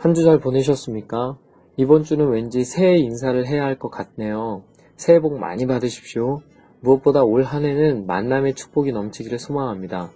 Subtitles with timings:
[0.00, 1.36] 한 주 잘 보내셨습니까?
[1.76, 4.62] 이번 주는 왠지 새해 인사를 해야 할 것 같네요.
[4.96, 6.40] 새해 복 많이 받으십시오.
[6.80, 10.10] 무엇보다 올 한 해는 만남의 축복이 넘치기를 소망합니다.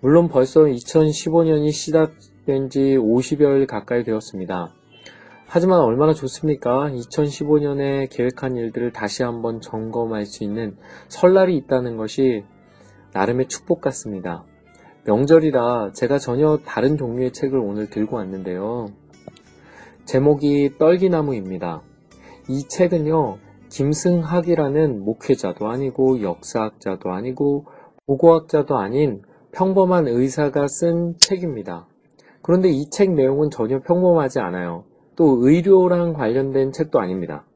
[0.00, 4.72] 물론 벌써 2015년이 시작된 지 50여일 가까이 되었습니다.
[5.46, 6.90] 하지만 얼마나 좋습니까?
[6.90, 10.76] 2015년에 계획한 일들을 다시 한번 점검할 수 있는
[11.08, 12.44] 설날이 있다는 것이
[13.12, 14.44] 나름의 축복 같습니다.
[15.06, 18.88] 명절이라 제가 전혀 다른 종류의 책을 오늘 들고 왔는데요.
[20.04, 21.82] 제목이 떨기나무입니다.
[22.48, 23.38] 이 책은요,
[23.70, 27.66] 김승학이라는 목회자도 아니고 역사학자도 아니고
[28.06, 31.86] 고고학자도 아닌 평범한 의사가 쓴 책입니다.
[32.42, 34.84] 그런데 이 책 내용은 전혀 평범하지 않아요.
[35.16, 37.46] 또 의료랑 관련된 책도 아닙니다.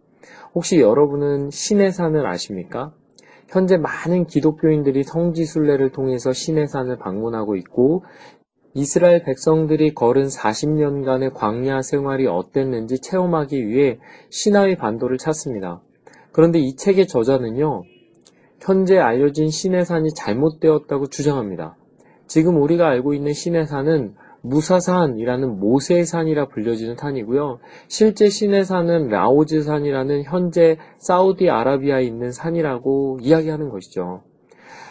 [0.55, 2.93] 혹시 여러분은 신의 산을 아십니까?
[3.49, 8.05] 현재 많은 기독교인들이 성지순례를 통해서 신의 산을 방문하고 있고
[8.75, 13.99] 이스라엘 백성들이 걸은 40년간의 광야 생활이 어땠는지 체험하기 위해
[14.31, 15.81] 신화의 반도를 찾습니다.
[16.33, 17.83] 그런데 이 책의 저자는요,
[18.61, 21.77] 현재 알려진 신의 산이 잘못되었다고 주장합니다.
[22.27, 27.59] 지금 우리가 알고 있는 신의 산은 무사산이라는 모세산이라 불려지는 산이고요.
[27.89, 34.23] 실제 신의 산은 라오즈산이라는 현재 사우디아라비아에 있는 산이라고 이야기하는 것이죠.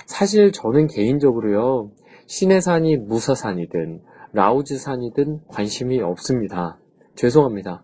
[0.06, 1.92] 사실 저는 개인적으로요.
[2.28, 4.02] 신의 산이 무사산이든
[4.34, 6.78] 라우즈산이든 관심이 없습니다.
[7.16, 7.84] 죄송합니다.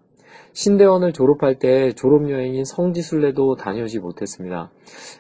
[0.52, 4.72] 신대원을 졸업할 때 졸업여행인 성지순례도 다녀오지 못했습니다.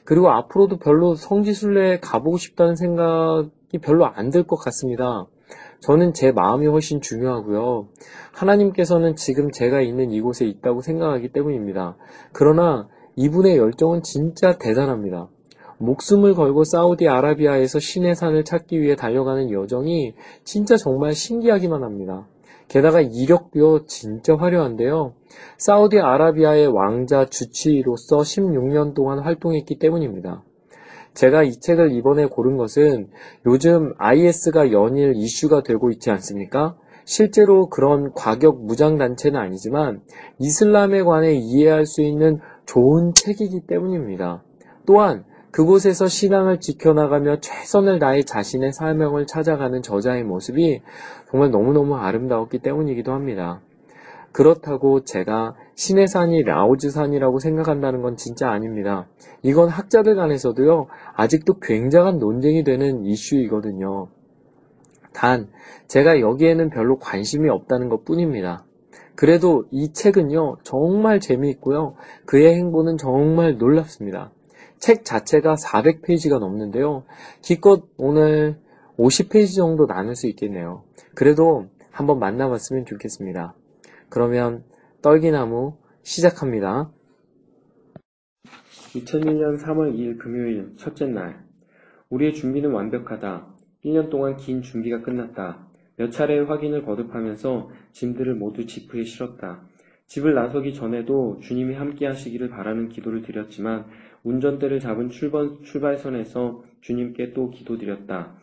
[0.03, 5.25] 그리고 앞으로도 별로 성지순례 가보고 싶다는 생각이 별로 안 들 것 같습니다.
[5.79, 7.87] 저는 제 마음이 훨씬 중요하고요.
[8.33, 11.95] 하나님께서는 지금 제가 있는 이곳에 있다고 생각하기 때문입니다.
[12.33, 15.29] 그러나 이분의 열정은 진짜 대단합니다.
[15.83, 20.13] 목숨을 걸고 사우디아라비아에서 신의 산을 찾기 위해 달려가는 여정이
[20.43, 22.27] 진짜 정말 신기하기만 합니다.
[22.69, 25.13] 게다가 이력도 진짜 화려한데요.
[25.57, 30.43] 사우디아라비아의 왕자 주치의로서 16년 동안 활동했기 때문입니다.
[31.13, 33.09] 제가 이 책을 이번에 고른 것은
[33.45, 36.75] 요즘 IS가 연일 이슈가 되고 있지 않습니까?
[37.05, 40.01] 실제로 그런 과격 무장단체는 아니지만
[40.39, 44.43] 이슬람에 관해 이해할 수 있는 좋은 책이기 때문입니다.
[44.85, 50.81] 또한 그곳에서 신앙을 지켜나가며 최선을 다해 자신의 사명을 찾아가는 저자의 모습이
[51.29, 53.61] 정말 너무너무 아름다웠기 때문이기도 합니다.
[54.31, 59.07] 그렇다고 제가 신의 산이 라오즈 산이라고 생각한다는 건 진짜 아닙니다.
[59.43, 64.07] 이건 학자들 간에서도요, 아직도 굉장한 논쟁이 되는 이슈이거든요.
[65.13, 65.49] 단,
[65.87, 68.65] 제가 여기에는 별로 관심이 없다는 것 뿐입니다.
[69.13, 71.93] 그래도 이 책은요, 정말 재미있고요,
[72.25, 74.31] 그의 행보는 정말 놀랍습니다.
[74.83, 77.05] 책 자체가 400페이지가 넘는데요.
[77.41, 78.59] 기껏 오늘
[78.97, 80.83] 50페이지 정도 나눌 수 있겠네요.
[81.15, 83.55] 그래도 한번 만나봤으면 좋겠습니다.
[84.09, 84.65] 그러면
[85.01, 86.91] 떨기나무 시작합니다.
[88.93, 91.45] 2001년 3월 2일 금요일 첫째 날.
[92.09, 93.55] 우리의 준비는 완벽하다.
[93.85, 95.65] 1년 동안 긴 준비가 끝났다.
[95.95, 99.63] 몇 차례의 확인을 거듭하면서 짐들을 모두 지프에 실었다.
[100.07, 103.85] 집을 나서기 전에도 주님이 함께 하시기를 바라는 기도를 드렸지만
[104.23, 108.35] 운전대를 잡은 출발, 출발선에서 주님께 또 기도드렸다.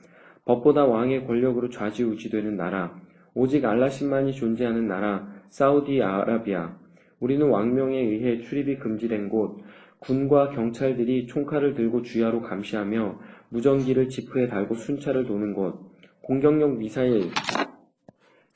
[0.44, 2.98] 법보다 왕의 권력으로 좌지우지되는 나라,
[3.34, 6.76] 오직 알라신만이 존재하는 나라, 사우디아라비아.
[7.20, 9.58] 우리는 왕명에 의해 출입이 금지된 곳,
[10.00, 13.18] 군과 경찰들이 총칼을 들고 주야로 감시하며
[13.50, 15.90] 무전기를 지프에 달고 순찰을 도는 곳,
[16.22, 17.30] 공격용 미사일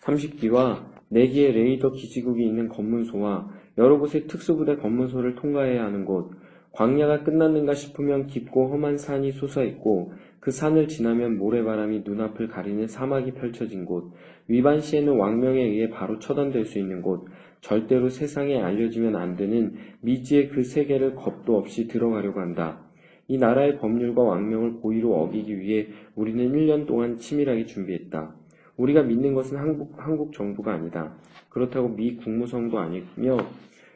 [0.00, 6.30] 30기와 4개의 레이더 기지국이 있는 검문소와 여러 곳의 특수부대 검문소를 통과해야 하는 곳,
[6.74, 13.84] 광야가 끝났는가 싶으면 깊고 험한 산이 솟아있고 그 산을 지나면 모래바람이 눈앞을 가리는 사막이 펼쳐진
[13.84, 14.12] 곳,
[14.48, 17.26] 위반 시에는 왕명에 의해 바로 처단될 수 있는 곳,
[17.60, 22.82] 절대로 세상에 알려지면 안 되는 미지의 그 세계를 겁도 없이 들어가려고 한다.
[23.26, 28.34] 이 나라의 법률과 왕명을 고의로 어기기 위해 우리는 1년 동안 치밀하게 준비했다.
[28.76, 31.16] 우리가 믿는 것은 한국, 한국 정부가 아니다.
[31.48, 33.38] 그렇다고 미 국무성도 아니며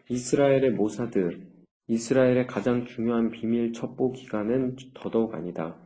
[0.08, 1.40] 이스라엘의 모사드,
[1.88, 5.76] 이스라엘의 가장 중요한 비밀 첩보 기관은 더더욱 아니다.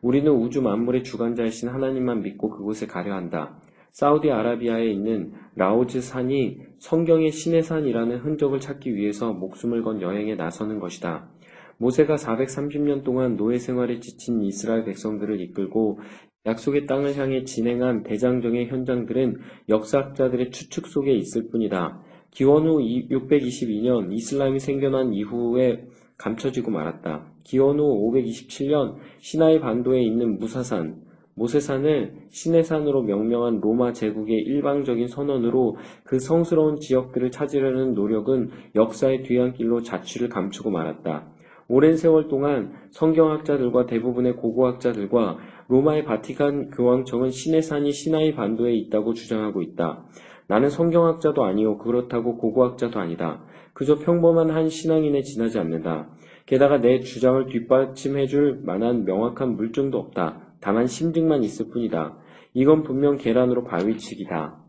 [0.00, 3.60] 우리는 우주 만물의 주관자이신 하나님만 믿고 그곳에 가려 한다.
[3.90, 11.28] 사우디아라비아에 있는 라오즈 산이 성경의 신의 산이라는 흔적을 찾기 위해서 목숨을 건 여행에 나서는 것이다.
[11.78, 16.00] 모세가 430년 동안 노예 생활에 지친 이스라엘 백성들을 이끌고
[16.46, 19.38] 약속의 땅을 향해 진행한 대장정의 현장들은
[19.68, 22.00] 역사학자들의 추측 속에 있을 뿐이다.
[22.30, 25.86] 기원 후 622년 이슬람이 생겨난 이후에
[26.16, 27.26] 감춰지고 말았다.
[27.44, 31.02] 기원 후 527년 시나이 반도에 있는 무사산,
[31.38, 39.82] 모세산을 신의 산으로 명명한 로마 제국의 일방적인 선언으로 그 성스러운 지역들을 찾으려는 노력은 역사의 뒤안길로
[39.82, 41.28] 자취를 감추고 말았다.
[41.68, 45.38] 오랜 세월 동안 성경학자들과 대부분의 고고학자들과
[45.68, 50.04] 로마의 바티칸 교황청은 신의 산이 시나이 반도에 있다고 주장하고 있다.
[50.48, 53.42] 나는 성경학자도 아니요 그렇다고 고고학자도 아니다.
[53.74, 56.08] 그저 평범한 한 신앙인에 지나지 않는다.
[56.46, 60.54] 게다가 내 주장을 뒷받침해줄 만한 명확한 물증도 없다.
[60.60, 62.16] 다만 심증만 있을 뿐이다.
[62.54, 64.67] 이건 분명 계란으로 바위치기다.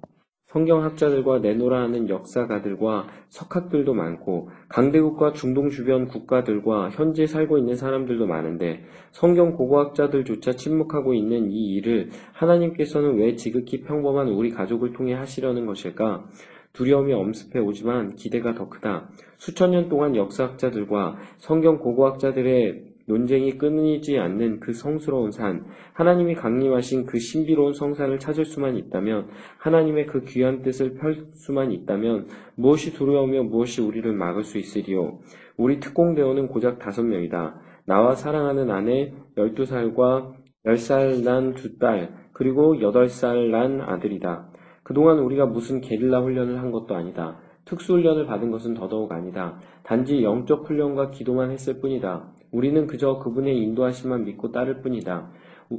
[0.51, 8.84] 성경학자들과 내노라 하는 역사가들과 석학들도 많고 강대국과 중동 주변 국가들과 현재 살고 있는 사람들도 많은데
[9.12, 16.25] 성경 고고학자들조차 침묵하고 있는 이 일을 하나님께서는 왜 지극히 평범한 우리 가족을 통해 하시려는 것일까?
[16.74, 19.10] 두려움이 엄습해 오지만 기대가 더 크다.
[19.38, 27.17] 수천 년 동안 역사학자들과 성경 고고학자들의 논쟁이 끊이지 않는 그 성스러운 산, 하나님이 강림하신 그
[27.17, 29.27] 신비로운 성산을 찾을 수만 있다면,
[29.57, 35.19] 하나님의 그 귀한 뜻을 펼 수만 있다면, 무엇이 두려우며 무엇이 우리를 막을 수 있으리요.
[35.57, 37.59] 우리 특공대원은 고작 다섯 명이다.
[37.85, 40.33] 나와 사랑하는 아내 12살과
[40.67, 44.51] 10살 난 두 딸, 그리고 8살 난 아들이다.
[44.83, 47.39] 그동안 우리가 무슨 게릴라 훈련을 한 것도 아니다.
[47.65, 49.57] 특수훈련을 받은 것은 더더욱 아니다.
[49.83, 52.31] 단지 영적 훈련과 기도만 했을 뿐이다.
[52.51, 55.31] 우리는 그저 그분의 인도하심만 믿고 따를 뿐이다.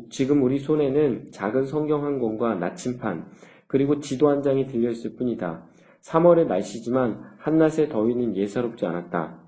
[0.08, 3.26] 지금 우리 손에는 작은 성경 한 권과 나침판,
[3.66, 5.64] 그리고 지도 한 장이 들려있을 뿐이다.
[6.02, 9.38] 3월의 날씨지만 한낮의 더위는 예사롭지 않았다.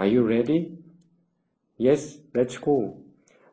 [0.00, 0.78] Are you ready?
[1.80, 3.02] Yes, let's go.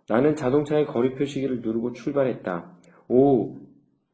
[0.07, 2.73] 나는 자동차의 거리 표시기를 누르고 출발했다.
[3.07, 3.59] 오후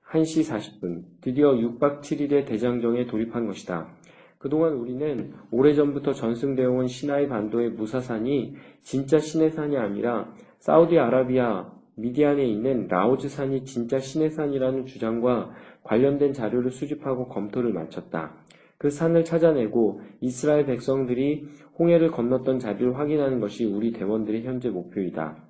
[0.10, 1.04] 1시 40분.
[1.22, 3.99] 드디어 6박 7일의 대장정에 돌입한 것이다.
[4.39, 12.88] 그동안 우리는 오래전부터 전승되어 온 시나이 반도의 무사산이 진짜 신의 산이 아니라 사우디아라비아 미디안에 있는
[12.88, 15.51] 라오즈 산이 진짜 신의 산이라는 주장과
[15.83, 18.33] 관련된 자료를 수집하고 검토를 마쳤다.
[18.77, 21.45] 그 산을 찾아내고 이스라엘 백성들이
[21.77, 25.44] 홍해를 건넜던 자리를 확인하는 것이 우리 대원들의 현재 목표이다.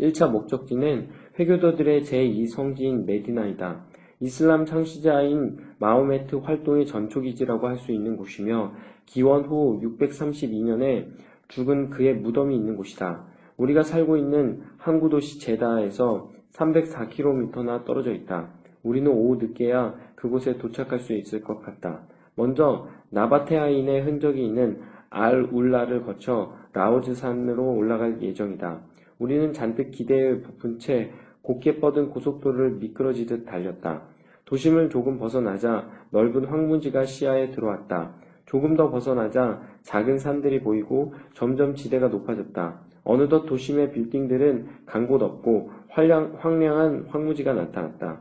[0.00, 3.86] 1차 목적지는 회교도들의 제2성지인 메디나이다.
[4.22, 8.72] 이슬람 창시자인 마호메트 활동의 전초기지라고 할 수 있는 곳이며
[9.04, 11.08] 기원 후 632년에
[11.48, 13.24] 죽은 그의 무덤이 있는 곳이다.
[13.56, 18.50] 우리가 살고 있는 항구 도시 제다에서 304km나 떨어져 있다.
[18.84, 22.02] 우리는 오후 늦게야 그곳에 도착할 수 있을 것 같다.
[22.36, 28.82] 먼저 나바테아인의 흔적이 있는 알 울라를 거쳐 라오즈 산으로 올라갈 예정이다.
[29.18, 31.10] 우리는 잔뜩 기대에 부푼 채
[31.42, 34.11] 곱게 뻗은 고속도로를 미끄러지듯 달렸다.
[34.52, 38.12] 도심을 조금 벗어나자 넓은 황무지가 시야에 들어왔다.
[38.44, 42.80] 조금 더 벗어나자 작은 산들이 보이고 점점 지대가 높아졌다.
[43.04, 48.20] 어느덧 도심의 빌딩들은 간 곳 없고 황량, 황량한 황무지가 나타났다.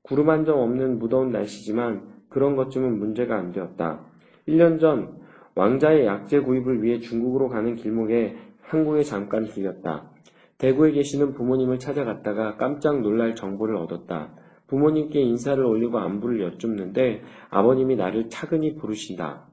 [0.00, 4.00] 구름 한 점 없는 무더운 날씨지만 그런 것쯤은 문제가 안 되었다.
[4.48, 5.18] 1년 전
[5.54, 10.12] 왕자의 약재 구입을 위해 중국으로 가는 길목에 한국에 잠깐 들렸다.
[10.56, 14.30] 대구에 계시는 부모님을 찾아갔다가 깜짝 놀랄 정보를 얻었다.
[14.68, 19.48] 부모님께 인사를 올리고 안부를 여쭙는데 아버님이 나를 차근히 부르신다.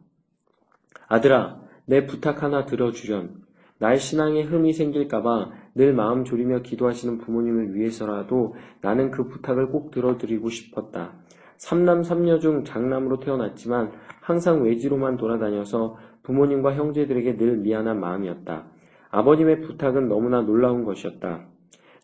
[1.07, 3.43] 아들아, 내 부탁 하나 들어주련.
[3.77, 10.50] 나의 신앙에 흠이 생길까봐 늘 마음 졸이며 기도하시는 부모님을 위해서라도 나는 그 부탁을 꼭 들어드리고
[10.50, 11.13] 싶었다.
[11.57, 13.91] 삼남 삼녀 중 장남으로 태어났지만
[14.22, 18.65] 항상 외지로만 돌아다녀서 부모님과 형제들에게 늘 미안한 마음이었다.
[19.12, 21.45] 아버님의 부탁은 너무나 놀라운 것이었다.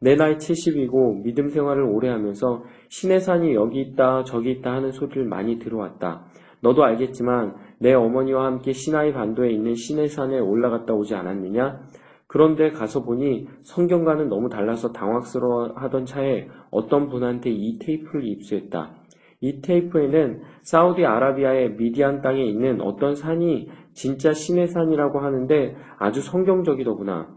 [0.03, 5.25] 내 나이 70이고 믿음 생활을 오래 하면서 신의 산이 여기 있다 저기 있다 하는 소리를
[5.25, 6.25] 많이 들어왔다.
[6.61, 11.81] 너도 알겠지만 내 어머니와 함께 시나이 반도에 있는 신의 산에 올라갔다 오지 않았느냐?
[12.25, 18.95] 그런데 가서 보니 성경과는 너무 달라서 당황스러워 하던 차에 어떤 분한테 이 테이프를 입수했다.
[19.41, 27.27] 이 테이프에는 사우디아라비아의 미디안 땅에 있는 어떤 산이 진짜 신의 산이라고 하는데 아주 성경적이더구나.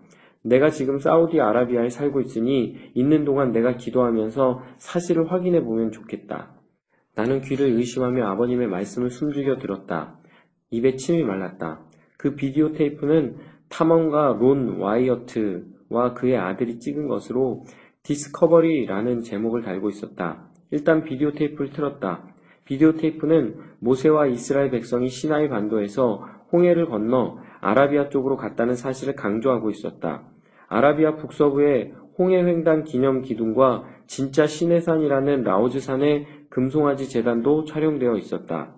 [0.44, 6.54] 내가 지금 사우디아라비아에 살고 있으니 있는 동안 내가 기도하면서 사실을 확인해 보면 좋겠다.
[7.14, 10.18] 나는 귀를 의심하며 아버님의 말씀을 숨죽여 들었다.
[10.70, 11.80] 입에 침이 말랐다.
[12.18, 13.36] 그 비디오 테이프는
[13.70, 17.64] 탐험가 론 와이어트와 그의 아들이 찍은 것으로
[18.02, 20.50] 디스커버리라는 제목을 달고 있었다.
[20.70, 22.28] 일단 비디오 테이프를 틀었다.
[22.64, 30.34] 비디오 테이프는 모세와 이스라엘 백성이 시나이 반도에서 홍해를 건너 아라비아 쪽으로 갔다는 사실을 강조하고 있었다.
[30.68, 38.75] 아라비아 북서부의 홍해 횡단 기념 기둥과 진짜 시내산이라는 라오즈산의 금송아지 재단도 촬영되어 있었다.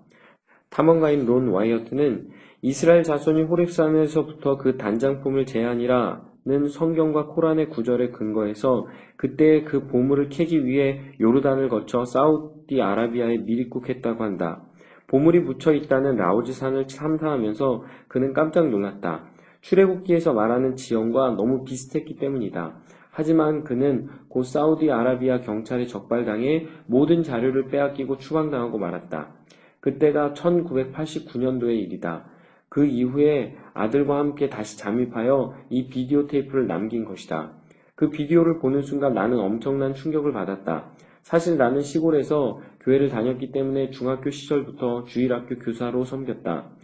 [0.71, 2.29] 탐험가인 론 와이어트는
[2.63, 11.13] 이스라엘 자손이 호랩산에서부터 그 단장품을 제한이라는 성경과 코란의 구절에 근거해서 그때 그 보물을 캐기 위해
[11.21, 14.63] 요르단을 거쳐 사우디아라비아에 밀입국했다고 한다.
[15.09, 19.31] 보물이 묻혀 있다는 라오즈산을 탐사하면서 그는 깜짝 놀랐다.
[19.67, 22.77] 출애굽기에서 말하는 지형과 너무 비슷했기 때문이다.
[23.11, 29.35] 하지만 그는 곧 사우디아라비아 경찰에 적발당해 모든 자료를 빼앗기고 추방당하고 말았다.
[29.81, 32.27] 그때가 1989년도의 일이다.
[32.69, 37.53] 그 이후에 아들과 함께 다시 잠입하여 이 비디오 테이프를 남긴 것이다.
[37.97, 40.93] 그 비디오를 보는 순간 나는 엄청난 충격을 받았다.
[41.23, 46.76] 사실 나는 시골에서 교회를 다녔기 때문에 중학교 시절부터 주일학교 교사로 섬겼다.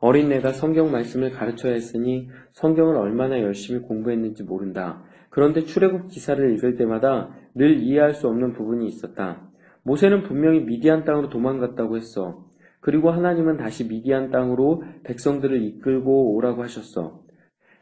[0.00, 5.02] 어린 내가 성경 말씀을 가르쳐야 했으니 성경을 얼마나 열심히 공부했는지 모른다.
[5.28, 9.48] 그런데 출애굽 기사를 읽을 때마다 늘 이해할 수 없는 부분이 있었다.
[9.82, 12.46] 모세는 분명히 미디안 땅으로 도망갔다고 했어.
[12.80, 17.20] 그리고 하나님은 다시 미디안 땅으로 백성들을 이끌고 오라고 하셨어.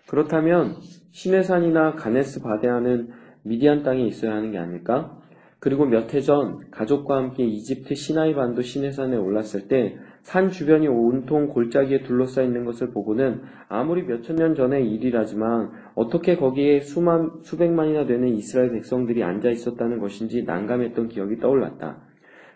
[0.09, 0.77] 그렇다면
[1.13, 3.11] 시내산이나 가네스 바데아는
[3.45, 5.17] 미디안 땅에 있어야 하는 게 아닐까?
[5.61, 9.97] 그리고 몇 해 전 가족과 함께 이집트 시나이 반도 시내산에 올랐을 때
[10.29, 16.81] 산 주변이 온통 골짜기에 둘러싸여 있는 것을 보고는 아무리 몇천 년 전의 일이라지만 어떻게 거기에
[16.81, 22.03] 수만, 수백만이나 되는 이스라엘 백성들이 앉아 있었다는 것인지 난감했던 기억이 떠올랐다.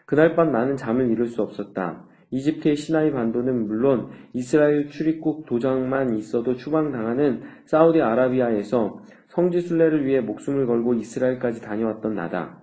[0.04, 2.04] 그날 밤 나는 잠을 이룰 수 없었다.
[2.30, 11.62] 이집트의 시나이 반도는 물론 이스라엘 출입국 도장만 있어도 추방당하는 사우디아라비아에서 성지순례를 위해 목숨을 걸고 이스라엘까지
[11.62, 12.61] 다녀왔던 나다.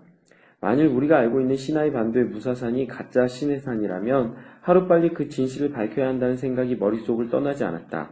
[0.62, 6.76] 만일 우리가 알고 있는 시나이 반도의 무사산이 가짜 시내산이라면 하루빨리 그 진실을 밝혀야 한다는 생각이
[6.76, 8.10] 머릿속을 떠나지 않았다.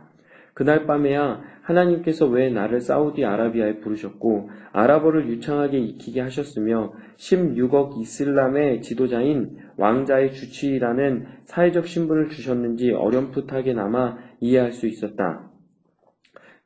[0.54, 10.34] 그날 밤에야 하나님께서 왜 나를 사우디아라비아에 부르셨고 아랍어를 유창하게 익히게 하셨으며 16억 이슬람의 지도자인 왕자의
[10.34, 15.47] 주치의라는 사회적 신분을 주셨는지 어렴풋하게나마 이해할 수 있었다.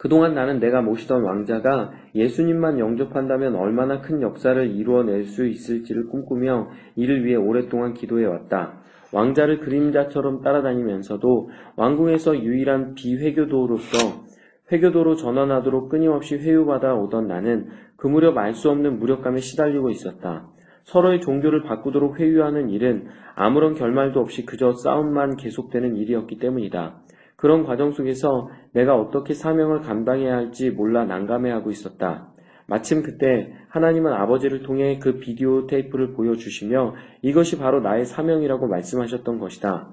[0.01, 7.24] 그동안 나는 내가 모시던 왕자가 예수님만 영접한다면 얼마나 큰 역사를 이루어낼 수 있을지를 꿈꾸며 이를
[7.24, 8.81] 위해 오랫동안 기도해왔다.
[9.13, 14.24] 왕자를 그림자처럼 따라다니면서도 왕궁에서 유일한 비회교도로서
[14.72, 20.48] 회교도로 전환하도록 끊임없이 회유받아 오던 나는 그 무렵 알 수 없는 무력감에 시달리고 있었다.
[20.81, 23.05] 서로의 종교를 바꾸도록 회유하는 일은
[23.36, 27.01] 아무런 결말도 없이 그저 싸움만 계속되는 일이었기 때문이다.
[27.41, 32.31] 그런 과정 속에서 내가 어떻게 사명을 감당해야 할지 몰라 난감해하고 있었다.
[32.67, 36.93] 마침 그때 하나님은 아버지를 통해 그 비디오 테이프를 보여주시며
[37.24, 39.89] 이것이 바로 나의 사명이라고 말씀하셨던 것이다.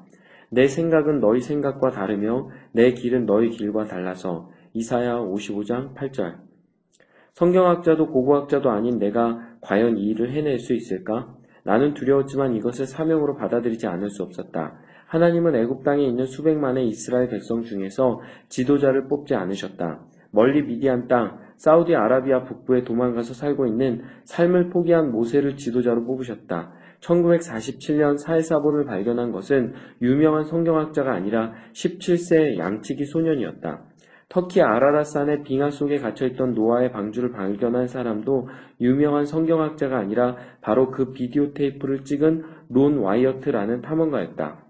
[0.50, 6.36] 내 생각은 너희 생각과 다르며 내 길은 너희 길과 달라서 이사야 55장 8절
[7.32, 11.34] 성경학자도 고고학자도 아닌 내가 과연 이 일을 해낼 수 있을까?
[11.64, 14.78] 나는 두려웠지만 이것을 사명으로 받아들이지 않을 수 없었다.
[15.08, 20.00] 하나님은 애굽 땅에 있는 수백만의 이스라엘 백성 중에서 지도자를 뽑지 않으셨다.
[20.30, 26.72] 멀리 미디안 땅, 사우디아라비아 북부에 도망가서 살고 있는 삶을 포기한 모세를 지도자로 뽑으셨다.
[27.00, 29.72] 1947년 사해사본을 발견한 것은
[30.02, 33.84] 유명한 성경학자가 아니라 17세 양치기 소년이었다.
[34.28, 38.48] 터키 아라랏산의 빙하 속에 갇혀있던 노아의 방주를 발견한 사람도
[38.82, 44.67] 유명한 성경학자가 아니라 바로 그 비디오 테이프를 찍은 론 와이어트라는 탐험가였다.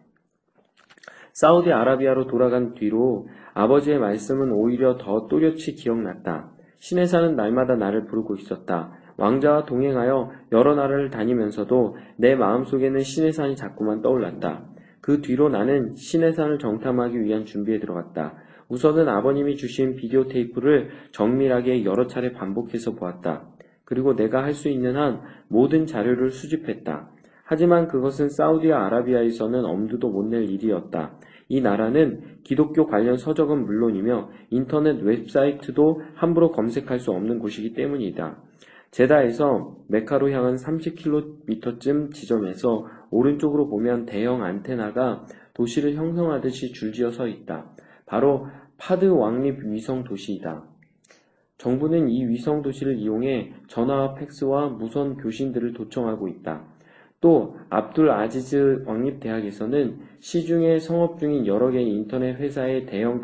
[1.39, 6.51] 사우디아라비아로 돌아간 뒤로 아버지의 말씀은 오히려 더 또렷이 기억났다.
[6.79, 8.93] 시내사는 날마다 나를 부르고 있었다.
[9.19, 14.65] 왕자와 동행하여 여러 나라를 다니면서도 내 마음속에는 시내산이 자꾸만 떠올랐다.
[15.01, 18.35] 그 뒤로 나는 시내산을 정탐하기 위한 준비에 들어갔다.
[18.69, 23.47] 우선은 아버님이 주신 비디오 테이프를 정밀하게 여러 차례 반복해서 보았다.
[23.85, 27.11] 그리고 내가 할 수 있는 한 모든 자료를 수집했다.
[27.51, 31.19] 하지만 그것은 사우디아라비아에서는 엄두도 못 낼 일이었다.
[31.49, 38.43] 이 나라는 기독교 관련 서적은 물론이며 인터넷 웹사이트도 함부로 검색할 수 없는 곳이기 때문이다.
[38.91, 47.71] 제다에서 메카로 향한 30km쯤 지점에서 오른쪽으로 보면 대형 안테나가 도시를 형성하듯이 줄지어 서 있다.
[48.07, 48.47] 바로
[48.79, 50.65] 파드 왕립 위성 도시이다.
[51.59, 56.65] 정부는 이 위성 도시를 이용해 전화와 팩스와 무선 교신들을 도청하고 있다.
[57.21, 63.21] 또 압둘 아지즈 왕립대학에서는 시중에 성업 중인 여러 개의 인터넷 회사의 대형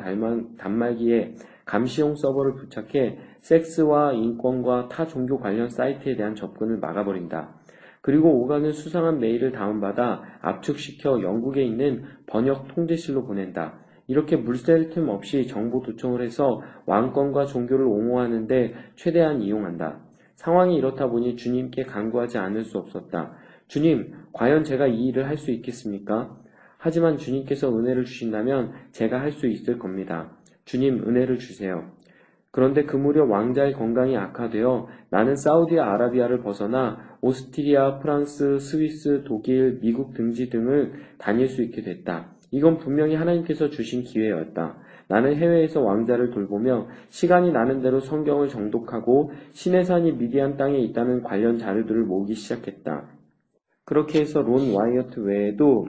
[0.58, 7.54] 단말기에 감시용 서버를 부착해 섹스와 인권과 타 종교 관련 사이트에 대한 접근을 막아버린다.
[8.00, 13.78] 그리고 오가는 수상한 메일을 다운받아 압축시켜 영국에 있는 번역 통제실로 보낸다.
[14.08, 20.00] 이렇게 물샐 틈 없이 정보 도청을 해서 왕권과 종교를 옹호하는데 최대한 이용한다.
[20.34, 23.36] 상황이 이렇다 보니 주님께 간구하지 않을 수 없었다.
[23.68, 26.36] 주님, 과연 제가 이 일을 할 수 있겠습니까?
[26.78, 30.30] 하지만 주님께서 은혜를 주신다면 제가 할 수 있을 겁니다.
[30.64, 31.90] 주님, 은혜를 주세요.
[32.50, 40.50] 그런데 그 무렵 왕자의 건강이 악화되어 나는 사우디아라비아를 벗어나 오스트리아, 프랑스, 스위스, 독일, 미국 등지
[40.50, 42.30] 등을 다닐 수 있게 됐다.
[42.52, 44.76] 이건 분명히 하나님께서 주신 기회였다.
[45.08, 52.04] 나는 해외에서 왕자를 돌보며 시간이 나는 대로 성경을 정독하고 시내산이 미디안 땅에 있다는 관련 자료들을
[52.04, 53.13] 모으기 시작했다.
[53.84, 55.88] 그렇게 해서 론 와이어트 외에도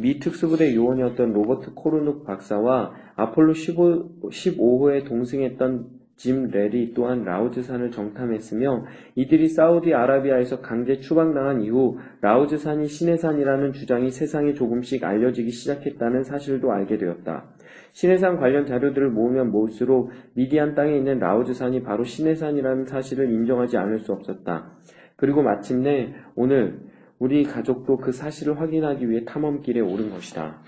[0.00, 8.84] 미 특수부대 요원이었던 로버트 코르눅 박사와 아폴로 15, 15호에 동승했던 짐 레리 또한 라우즈산을 정탐했으며
[9.16, 17.46] 이들이 사우디아라비아에서 강제 추방당한 이후 라우즈산이 시내산이라는 주장이 세상에 조금씩 알려지기 시작했다는 사실도 알게 되었다.
[17.92, 24.12] 시내산 관련 자료들을 모으면 모을수록 미디안 땅에 있는 라우즈산이 바로 시내산이라는 사실을 인정하지 않을 수
[24.12, 24.70] 없었다.
[25.16, 26.91] 그리고 마침내 오늘
[27.22, 30.58] 우리 가족도 그 사실을 확인하기 위해 탐험길에 오른 것이다.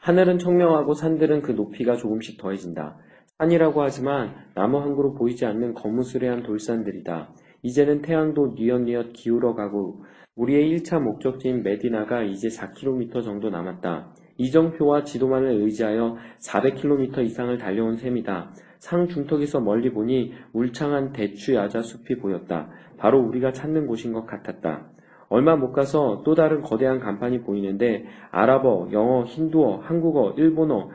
[0.00, 2.96] 하늘은 청명하고 산들은 그 높이가 조금씩 더해진다.
[3.38, 7.30] 산이라고 하지만 나무 한 그루 보이지 않는 거무스레한 돌산들이다.
[7.64, 10.04] 이제는 태양도 뉘엿뉘엿 기울어 가고
[10.36, 14.14] 우리의 1차 목적지인 메디나가 이제 4km 정도 남았다.
[14.36, 18.52] 이정표와 지도만을 의지하여 400km 이상을 달려온 셈이다.
[18.84, 22.68] 상 중턱에서 멀리 보니 울창한 대추 야자 숲이 보였다.
[22.98, 24.90] 바로 우리가 찾는 곳인 것 같았다.
[25.30, 30.90] 얼마 못 가서 또 다른 거대한 간판이 보이는데 아랍어, 영어, 힌두어, 한국어, 일본어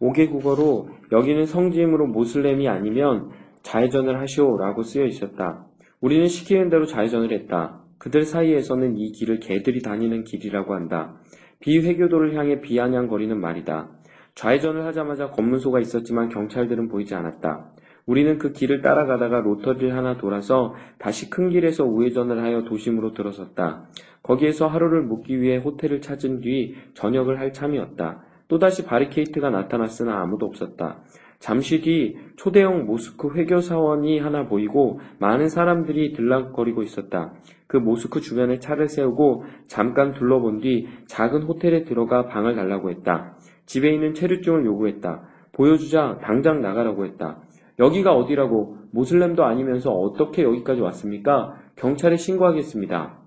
[0.00, 3.30] 5개 국어로 여기는 성지임으로 모슬렘이 아니면
[3.62, 5.66] 좌회전을 하시오라고 쓰여 있었다.
[6.00, 7.80] 우리는 시키는 대로 좌회전을 했다.
[7.98, 11.16] 그들 사이에서는 이 길을 개들이 다니는 길이라고 한다.
[11.58, 13.96] 비회교도를 향해 비아냥거리는 말이다.
[14.36, 17.72] 좌회전을 하자마자 검문소가 있었지만 경찰들은 보이지 않았다.
[18.04, 23.88] 우리는 그 길을 따라가다가 로터리를 하나 돌아서 다시 큰 길에서 우회전을 하여 도심으로 들어섰다.
[24.22, 28.22] 거기에서 하루를 묵기 위해 호텔을 찾은 뒤 저녁을 할 참이었다.
[28.48, 31.00] 또다시 바리케이트가 나타났으나 아무도 없었다.
[31.38, 37.32] 잠시 뒤 초대형 모스크 회교사원이 하나 보이고 많은 사람들이 들락거리고 있었다.
[37.66, 43.35] 그 모스크 주변에 차를 세우고 잠깐 둘러본 뒤 작은 호텔에 들어가 방을 달라고 했다.
[43.66, 45.22] 집에 있는 체류증을 요구했다.
[45.52, 47.38] 보여주자 당장 나가라고 했다.
[47.78, 51.56] 여기가 어디라고 모슬렘도 아니면서 어떻게 여기까지 왔습니까?
[51.76, 53.18] 경찰에 신고하겠습니다.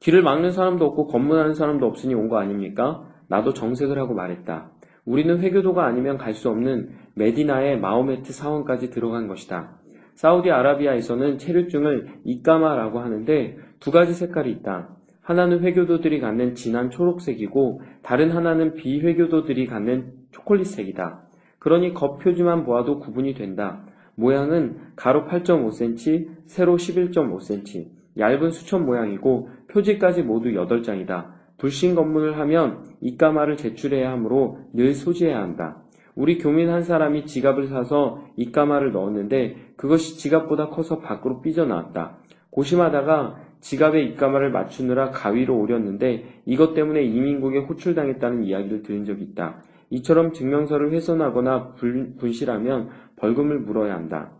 [0.00, 3.02] 길을 막는 사람도 없고 검문하는 사람도 없으니 온 거 아닙니까?
[3.28, 4.70] 나도 정색을 하고 말했다.
[5.04, 9.78] 우리는 회교도가 아니면 갈 수 없는 메디나의 마호메트 사원까지 들어간 것이다.
[10.14, 14.88] 사우디아라비아에서는 체류증을 이까마라고 하는데 두 가지 색깔이 있다.
[15.22, 21.24] 하나는 회교도들이 갖는 진한 초록색이고 다른 하나는 비회교도들이 갖는 초콜릿색이다.
[21.58, 23.84] 그러니 겉표지만 보아도 구분이 된다.
[24.14, 31.32] 모양은 가로 8.5cm, 세로 11.5cm, 얇은 수첩 모양이고 표지까지 모두 8장이다.
[31.58, 35.82] 불신 검문을 하면 이까마를 제출해야 하므로 늘 소지해야 한다.
[36.14, 42.16] 우리 교민 한 사람이 지갑을 사서 이까마를 넣었는데 그것이 지갑보다 커서 밖으로 삐져나왔다.
[42.48, 49.62] 고심하다가 지갑에 입가마를 맞추느라 가위로 오렸는데 이것 때문에 이민국에 호출당했다는 이야기를 들은 적이 있다.
[49.90, 51.74] 이처럼 증명서를 훼손하거나
[52.18, 54.30] 분실하면 벌금을 물어야 한다.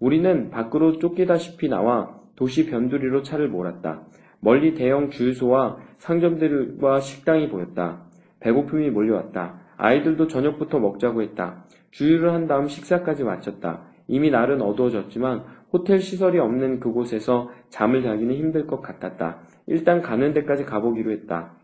[0.00, 4.02] 우리는 밖으로 쫓기다시피 나와 도시 변두리로 차를 몰았다.
[4.40, 8.02] 멀리 대형 주유소와 상점들과 식당이 보였다.
[8.40, 9.60] 배고픔이 몰려왔다.
[9.76, 11.64] 아이들도 저녁부터 먹자고 했다.
[11.90, 13.82] 주유를 한 다음 식사까지 마쳤다.
[14.08, 19.40] 이미 날은 어두워졌지만 호텔 시설이 없는 그곳에서 잠을 자기는 힘들 것 같았다.
[19.66, 21.56] 일단 가는 데까지 가보기로 했다.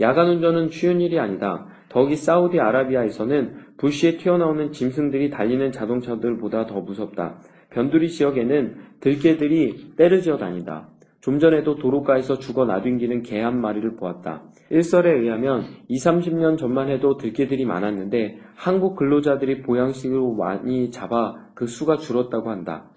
[0.00, 1.66] 야간 운전은 쉬운 일이 아니다.
[1.90, 7.40] 더기 사우디아라비아에서는 불시에 튀어나오는 짐승들이 달리는 자동차들보다 더 무섭다.
[7.70, 10.88] 변두리 지역에는 들개들이 때르지어 다니다.
[11.20, 14.42] 좀 전에도 도로가에서 죽어 나뒹기는 개 한 마리를 보았다.
[14.70, 21.96] 일설에 의하면 20, 30년 전만 해도 들개들이 많았는데 한국 근로자들이 보양식으로 많이 잡아 그 수가
[21.96, 22.90] 줄었다고 한다.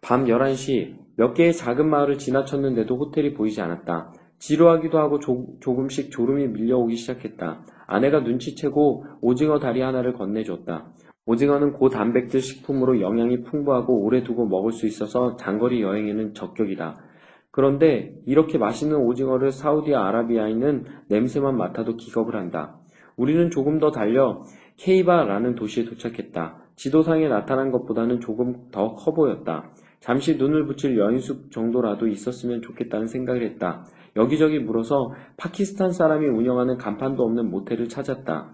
[0.00, 4.12] 밤 11시 몇 개의 작은 마을을 지나쳤는데도 호텔이 보이지 않았다.
[4.38, 7.64] 지루하기도 하고 조, 조금씩 졸음이 밀려오기 시작했다.
[7.86, 10.92] 아내가 눈치채고 오징어 다리 하나를 건네줬다.
[11.26, 17.11] 오징어는 고단백질 식품으로 영양이 풍부하고 오래 두고 먹을 수 있어서 장거리 여행에는 적격이다.
[17.52, 22.78] 그런데 이렇게 맛있는 오징어를 사우디아라비아인은 냄새만 맡아도 기겁을 한다.
[23.16, 24.42] 우리는 조금 더 달려
[24.78, 26.56] 케이바라는 도시에 도착했다.
[26.74, 29.70] 지도상에 나타난 것보다는 조금 더 커 보였다.
[30.00, 33.84] 잠시 눈을 붙일 여인숙 정도라도 있었으면 좋겠다는 생각을 했다.
[34.16, 38.50] 여기저기 물어서 파키스탄 사람이 운영하는 간판도 없는 모텔을 찾았다.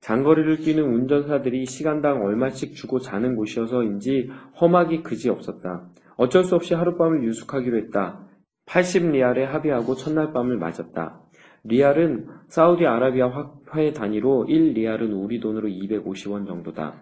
[0.00, 4.28] 장거리를 뛰는 운전사들이 시간당 얼마씩 주고 자는 곳이어서인지
[4.60, 5.88] 험하기 그지 없었다.
[6.16, 8.26] 어쩔 수 없이 하룻밤을 유숙하기로 했다.
[8.70, 11.20] 80리알에 합의하고 첫날 밤을 맞았다.
[11.64, 16.94] 리알은 사우디아라비아 화폐 단위로 1리알은 우리 돈으로 250원 정도다.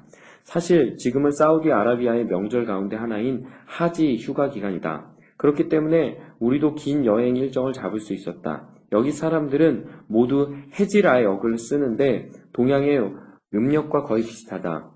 [0.42, 5.12] 사실 지금은 사우디아라비아의 명절 가운데 하나인 하지 휴가 기간이다.
[5.36, 8.68] 그렇기 때문에 우리도 긴 여행 일정을 잡을 수 있었다.
[8.90, 13.12] 여기 사람들은 모두 헤지라 역을 쓰는데 동양의
[13.54, 14.90] 음력과 거의 비슷하다.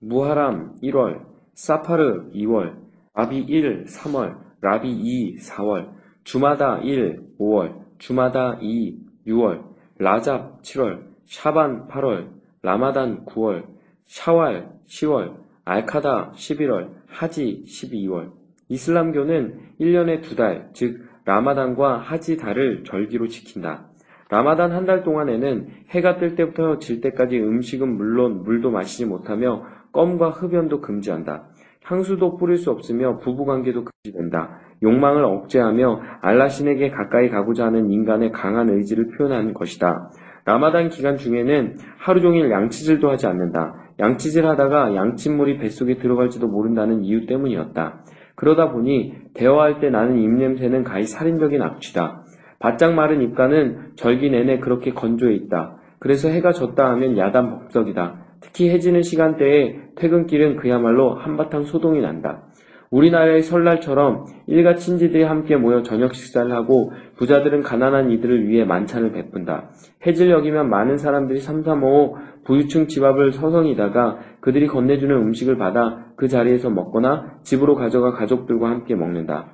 [0.00, 2.76] 무하람 1월, 사파르 2월,
[3.14, 5.95] 라비 1, 3월, 라비 2, 4월,
[6.26, 8.96] 주마다 1, 5월, 주마다 2,
[9.28, 9.62] 6월,
[9.98, 12.30] 라잡 7월, 샤반 8월,
[12.62, 13.64] 라마단 9월,
[14.02, 18.32] 샤왈 10월, 알카다 11월, 하지 12월.
[18.68, 23.86] 이슬람교는 1년에 두 달, 즉 라마단과 하지 달을 절기로 지킨다.
[24.28, 30.30] 라마단 한 달 동안에는 해가 뜰 때부터 질 때까지 음식은 물론 물도 마시지 못하며 껌과
[30.30, 31.50] 흡연도 금지한다.
[31.84, 34.65] 향수도 뿌릴 수 없으며 부부관계도 금지된다.
[34.82, 40.10] 욕망을 억제하며 알라신에게 가까이 가고자 하는 인간의 강한 의지를 표현하는 것이다.
[40.44, 43.74] 라마단 기간 중에는 하루 종일 양치질도 하지 않는다.
[43.98, 48.04] 양치질 하다가 양침물이 뱃속에 들어갈지도 모른다는 이유 때문이었다.
[48.36, 52.22] 그러다 보니 대화할 때 나는 입냄새는 가히 살인적인 악취다.
[52.58, 55.78] 바짝 마른 입가는 절기 내내 그렇게 건조해 있다.
[55.98, 58.26] 그래서 해가 졌다 하면 야단 법석이다.
[58.40, 62.45] 특히 해지는 시간대에 퇴근길은 그야말로 한바탕 소동이 난다.
[62.90, 69.70] 우리나라의 설날처럼 일가 친지들이 함께 모여 저녁 식사를 하고 부자들은 가난한 이들을 위해 만찬을 베푼다.
[70.06, 76.70] 해질 여기면 많은 사람들이 삼삼오오 부유층 집 앞을 서성이다가 그들이 건네주는 음식을 받아 그 자리에서
[76.70, 79.52] 먹거나 집으로 가져가 가족들과 함께 먹는다.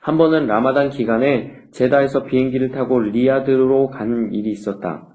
[0.00, 5.08] 한 번은 라마단 기간에 제다에서 비행기를 타고 리야드로 가는 일이 있었다.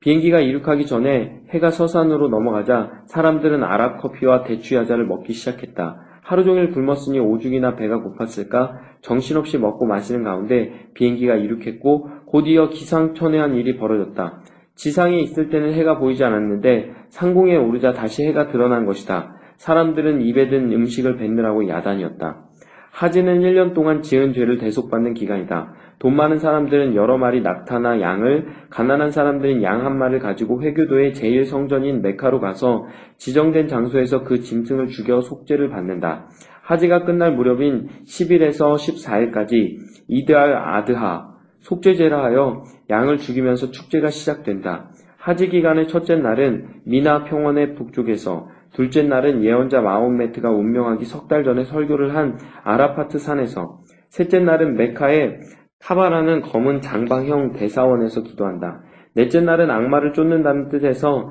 [0.00, 6.03] 비행기가 이륙하기 전에 해가 서산으로 넘어가자 사람들은 아랍 커피와 대추 야자를 먹기 시작했다.
[6.24, 13.76] 하루 종일 굶었으니 오죽이나 배가 고팠을까 정신없이 먹고 마시는 가운데 비행기가 이륙했고 곧이어 기상천외한 일이
[13.76, 14.40] 벌어졌다.
[14.74, 19.36] 지상에 있을 때는 해가 보이지 않았는데 상공에 오르자 다시 해가 드러난 것이다.
[19.56, 22.44] 사람들은 입에 든 음식을 뱉느라고 야단이었다.
[22.90, 25.74] 하지는 1년 동안 지은 죄를 대속받는 기간이다.
[26.04, 31.46] 돈 많은 사람들은 여러 마리 낙타나 양을, 가난한 사람들은 양 한 마리를 가지고 회교도의 제일
[31.46, 32.84] 성전인 메카로 가서
[33.16, 36.28] 지정된 장소에서 그 짐승을 죽여 속죄를 받는다.
[36.60, 41.28] 하지가 끝날 무렵인 10일에서 14일까지 이드알 아드하,
[41.60, 44.90] 속죄제라 하여 양을 죽이면서 축제가 시작된다.
[45.16, 51.64] 하지 기간의 첫째 날은 미나 평원의 북쪽에서 둘째 날은 예언자 마홈메트가 운명하기 석 달 전에
[51.64, 53.78] 설교를 한 아라파트 산에서
[54.10, 55.38] 셋째 날은 메카의
[55.84, 58.80] 카바라는 검은 장방형 대사원에서 기도한다.
[59.14, 61.30] 넷째 날은 악마를 쫓는다는 뜻에서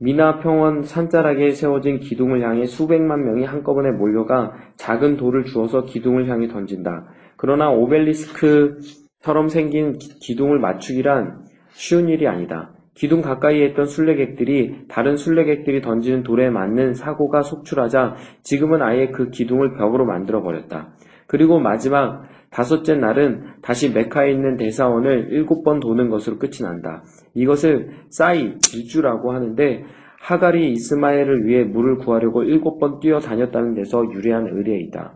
[0.00, 6.48] 미나 평원 산자락에 세워진 기둥을 향해 수백만 명이 한꺼번에 몰려가 작은 돌을 주어서 기둥을 향해
[6.48, 7.06] 던진다.
[7.36, 12.72] 그러나 오벨리스크처럼 생긴 기둥을 맞추기란 쉬운 일이 아니다.
[12.94, 19.76] 기둥 가까이에 있던 순례객들이 다른 순례객들이 던지는 돌에 맞는 사고가 속출하자 지금은 아예 그 기둥을
[19.76, 20.94] 벽으로 만들어 버렸다.
[21.26, 27.02] 그리고 마지막 다섯째 날은 다시 메카에 있는 대사원을 일곱 번 도는 것으로 끝이 난다.
[27.34, 29.84] 이것을 싸이, 질주라고 하는데
[30.20, 35.14] 하갈이 이스마엘을 위해 물을 구하려고 일곱 번 뛰어 다녔다는 데서 유래한 의례이다.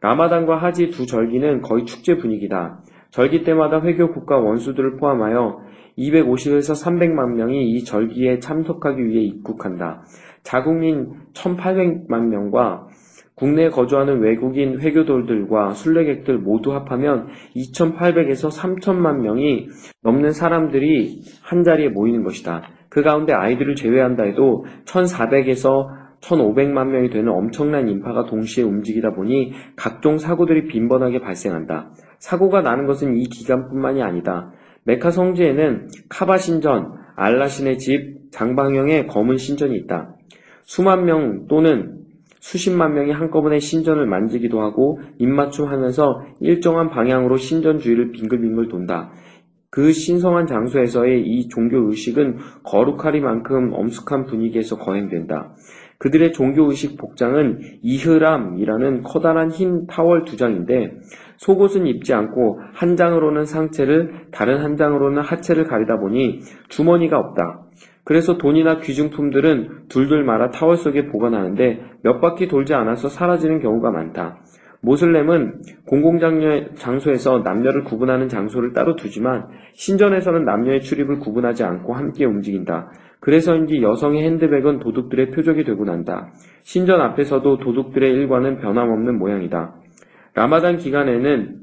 [0.00, 2.80] 라마단과 하지 두 절기는 거의 축제 분위기다.
[3.10, 5.60] 절기 때마다 회교 국가 원수들을 포함하여
[5.98, 10.02] 250에서 300만 명이 이 절기에 참석하기 위해 입국한다.
[10.42, 12.88] 자국민 1800만 명과
[13.36, 19.68] 국내에 거주하는 외국인 회교돌들과 순례객들 모두 합하면 2,800에서 3천만 명이
[20.02, 22.62] 넘는 사람들이 한 자리에 모이는 것이다.
[22.88, 30.18] 그 가운데 아이들을 제외한다 해도 1,400에서 1,500만 명이 되는 엄청난 인파가 동시에 움직이다 보니 각종
[30.18, 31.90] 사고들이 빈번하게 발생한다.
[32.18, 34.52] 사고가 나는 것은 이 기간뿐만이 아니다.
[34.84, 40.14] 메카 성지에는 카바 신전, 알라신의 집, 장방형의 검은 신전이 있다.
[40.62, 42.03] 수만 명 또는
[42.44, 49.12] 수십만 명이 한꺼번에 신전을 만지기도 하고 입맞춤하면서 일정한 방향으로 신전 주위를 빙글빙글 돈다.
[49.70, 55.54] 그 신성한 장소에서의 이 종교 의식은 거룩하리만큼 엄숙한 분위기에서 거행된다.
[55.96, 60.98] 그들의 종교 의식 복장은 이흐람이라는 커다란 흰 타월 두 장인데
[61.38, 67.63] 속옷은 입지 않고 한 장으로는 상체를 다른 한 장으로는 하체를 가리다 보니 주머니가 없다.
[68.04, 74.40] 그래서 돈이나 귀중품들은 둘둘 말아 타월 속에 보관하는데 몇 바퀴 돌지 않아서 사라지는 경우가 많다.
[74.82, 82.92] 모슬렘은 공공장소에서 남녀를 구분하는 장소를 따로 두지만 신전에서는 남녀의 출입을 구분하지 않고 함께 움직인다.
[83.20, 86.30] 그래서인지 여성의 핸드백은 도둑들의 표적이 되고 난다.
[86.64, 89.74] 신전 앞에서도 도둑들의 일과는 변함없는 모양이다.
[90.34, 91.56] 라마단 기간에는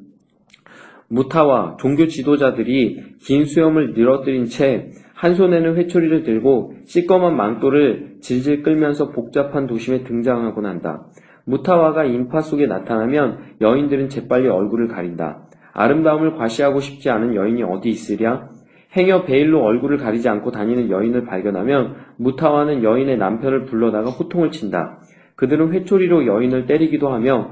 [1.10, 4.90] 무타와 종교 지도자들이 긴 수염을 늘어뜨린 채
[5.22, 11.06] 한 손에는 회초리를 들고 시꺼먼 망토를 질질 끌면서 복잡한 도심에 등장하곤 한다.
[11.46, 15.44] 무타와가 인파 속에 나타나면 여인들은 재빨리 얼굴을 가린다.
[15.74, 18.50] 아름다움을 과시하고 싶지 않은 여인이 어디 있으랴?
[18.98, 25.02] 행여 베일로 얼굴을 가리지 않고 다니는 여인을 발견하면 무타와는 여인의 남편을 불러다가 호통을 친다.
[25.36, 27.52] 그들은 회초리로 여인을 때리기도 하며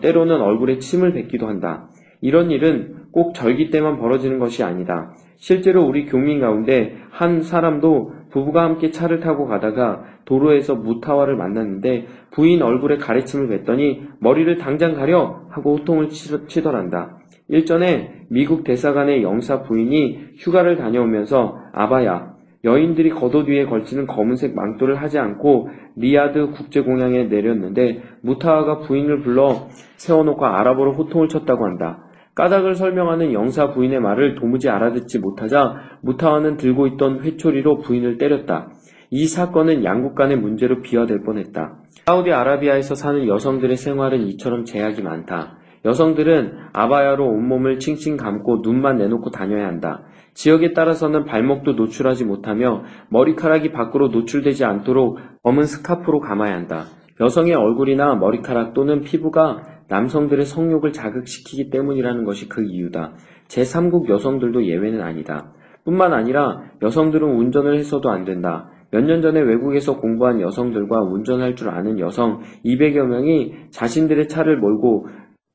[0.00, 1.90] 때로는 얼굴에 침을 뱉기도 한다.
[2.22, 5.12] 이런 일은 꼭 절기 때만 벌어지는 것이 아니다.
[5.36, 12.62] 실제로 우리 교민 가운데 한 사람도 부부가 함께 차를 타고 가다가 도로에서 무타와를 만났는데 부인
[12.62, 17.18] 얼굴에 가래침을 뱉더니 머리를 당장 가려 하고 호통을 치더란다.
[17.48, 25.18] 일전에 미국 대사관의 영사 부인이 휴가를 다녀오면서 아바야, 여인들이 겉옷 위에 걸치는 검은색 망토를 하지
[25.18, 32.04] 않고 리아드 국제공항에 내렸는데 무타와가 부인을 불러 세워놓고 아랍어로 호통을 쳤다고 한다.
[32.40, 38.70] 까닭을 설명하는 영사 부인의 말을 도무지 알아듣지 못하자 무타와는 들고 있던 회초리로 부인을 때렸다.
[39.10, 41.76] 이 사건은 양국 간의 문제로 비화될 뻔했다.
[42.06, 45.58] 사우디아라비아에서 사는 여성들의 생활은 이처럼 제약이 많다.
[45.84, 50.04] 여성들은 아바야로 온몸을 칭칭 감고 눈만 내놓고 다녀야 한다.
[50.32, 56.86] 지역에 따라서는 발목도 노출하지 못하며 머리카락이 밖으로 노출되지 않도록 검은 스카프로 감아야 한다.
[57.20, 63.14] 여성의 얼굴이나 머리카락 또는 피부가 남성들의 성욕을 자극시키기 때문이라는 것이 그 이유다.
[63.48, 65.52] 제3국 여성들도 예외는 아니다.
[65.84, 68.70] 뿐만 아니라 여성들은 운전을 해서도 안 된다.
[68.92, 75.06] 몇 년 전에 외국에서 공부한 여성들과 운전할 줄 아는 여성 200여 명이 자신들의 차를 몰고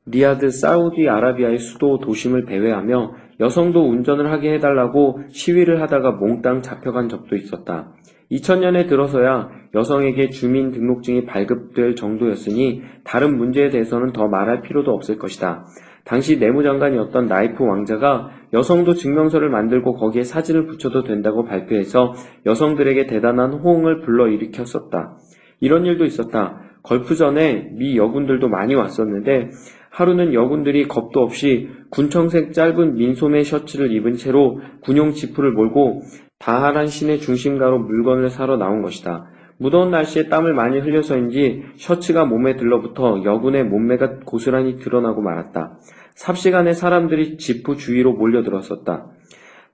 [0.06, 7.94] 리아드 사우디아라비아의 수도 도심을 배회하며 여성도 운전을 하게 해달라고 시위를 하다가 몽땅 잡혀간 적도 있었다.
[8.32, 15.66] 2000년에 들어서야 여성에게 주민등록증이 발급될 정도였으니 다른 문제에 대해서는 더 말할 필요도 없을 것이다.
[16.06, 22.14] 당시 내무장관이었던 나이프 왕자가 여성도 증명서를 만들고 거기에 사진을 붙여도 된다고 발표해서
[22.46, 25.18] 여성들에게 대단한 호응을 불러일으켰었다.
[25.60, 26.62] 이런 일도 있었다.
[26.84, 29.50] 걸프 전에 미 여군들도 많이 왔었는데
[29.96, 36.02] 하루는 여군들이 겁도 없이 군청색 짧은 민소매 셔츠를 입은 채로 군용 지프를 몰고
[36.38, 39.28] 다하란 시내 중심가로 물건을 사러 나온 것이다.
[39.58, 45.80] 무더운 날씨에 땀을 많이 흘려서인지 셔츠가 몸에 들러붙어 여군의 몸매가 고스란히 드러나고 말았다.
[46.16, 49.12] 삽시간에 사람들이 지프 주위로 몰려들었었다.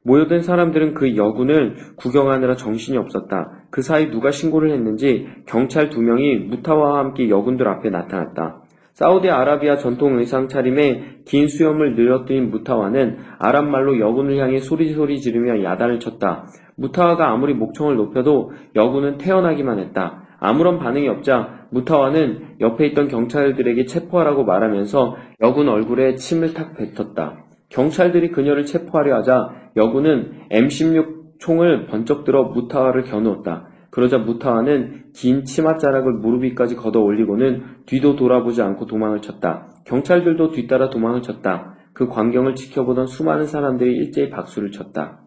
[0.03, 3.65] 모여든 사람들은 그 여군을 구경하느라 정신이 없었다.
[3.71, 8.60] 그 사이 누가 신고를 했는지 경찰 두 명이 무타와와 함께 여군들 앞에 나타났다.
[8.93, 16.47] 사우디아라비아 전통 의상 차림에 긴 수염을 늘어뜨린 무타와는 아랍말로 여군을 향해 소리소리 지르며 야단을 쳤다.
[16.75, 20.23] 무타와가 아무리 목청을 높여도 여군은 태어나기만 했다.
[20.39, 27.45] 아무런 반응이 없자 무타와는 옆에 있던 경찰들에게 체포하라고 말하면서 여군 얼굴에 침을 탁 뱉었다.
[27.69, 33.70] 경찰들이 그녀를 체포하려 하자 여군은 M16 총을 번쩍 들어 무타와를 겨누었다.
[33.91, 39.67] 그러자 무타와는 긴 치맛자락을 무릎 위까지 걷어 올리고는 뒤도 돌아보지 않고 도망을 쳤다.
[39.85, 41.75] 경찰들도 뒤따라 도망을 쳤다.
[41.93, 45.19] 그 광경을 지켜보던 수많은 사람들이 일제히 박수를 쳤다.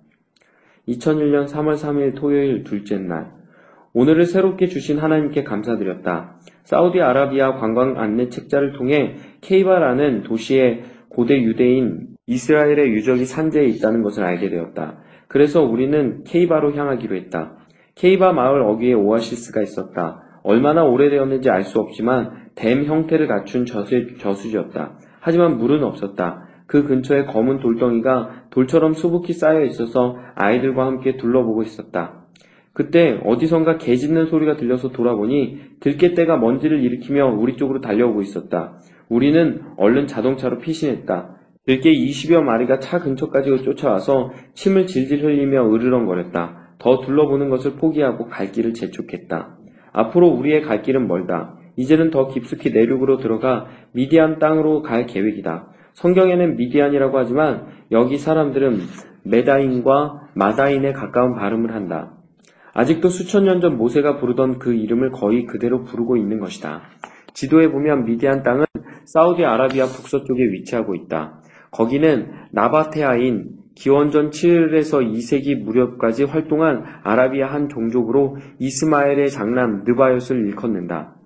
[0.88, 3.32] 2001년 3월 3일 토요일 둘째 날.
[3.92, 6.36] 오늘을 새롭게 주신 하나님께 감사드렸다.
[6.64, 14.48] 사우디아라비아 관광 안내 책자를 통해 케이바라는 도시의 고대 유대인 이스라엘의 유적이 산재에 있다는 것을 알게
[14.48, 14.98] 되었다.
[15.28, 17.56] 그래서 우리는 케이바로 향하기로 했다.
[17.96, 20.22] 케이바 마을 어귀에 오아시스가 있었다.
[20.42, 24.98] 얼마나 오래되었는지 알 수 없지만 댐 형태를 갖춘 저수, 저수지였다.
[25.20, 26.46] 하지만 물은 없었다.
[26.66, 32.24] 그 근처에 검은 돌덩이가 돌처럼 수북히 쌓여 있어서 아이들과 함께 둘러보고 있었다.
[32.72, 38.78] 그때 어디선가 개 짖는 소리가 들려서 돌아보니 들깨떼가 먼지를 일으키며 우리 쪽으로 달려오고 있었다.
[39.08, 41.36] 우리는 얼른 자동차로 피신했다.
[41.66, 46.63] 들깨 20여 마리가 차 근처까지 쫓아와서 침을 질질 흘리며 으르렁거렸다.
[46.84, 49.56] 더 둘러보는 것을 포기하고 갈 길을 재촉했다.
[49.94, 51.54] 앞으로 우리의 갈 길은 멀다.
[51.76, 55.68] 이제는 더 깊숙이 내륙으로 들어가 미디안 땅으로 갈 계획이다.
[55.94, 58.80] 성경에는 미디안이라고 하지만 여기 사람들은
[59.22, 62.12] 메다인과 마다인에 가까운 발음을 한다.
[62.74, 66.82] 아직도 수천 년 전 모세가 부르던 그 이름을 거의 그대로 부르고 있는 것이다.
[67.32, 68.66] 지도에 보면 미디안 땅은
[69.06, 71.40] 사우디아라비아 북서쪽에 위치하고 있다.
[71.70, 81.16] 거기는 나바테아인 기원전 7에서 2세기 무렵까지 활동한 아라비아 한 종족으로 이스마엘의 장남 느바요스를 일컫는다.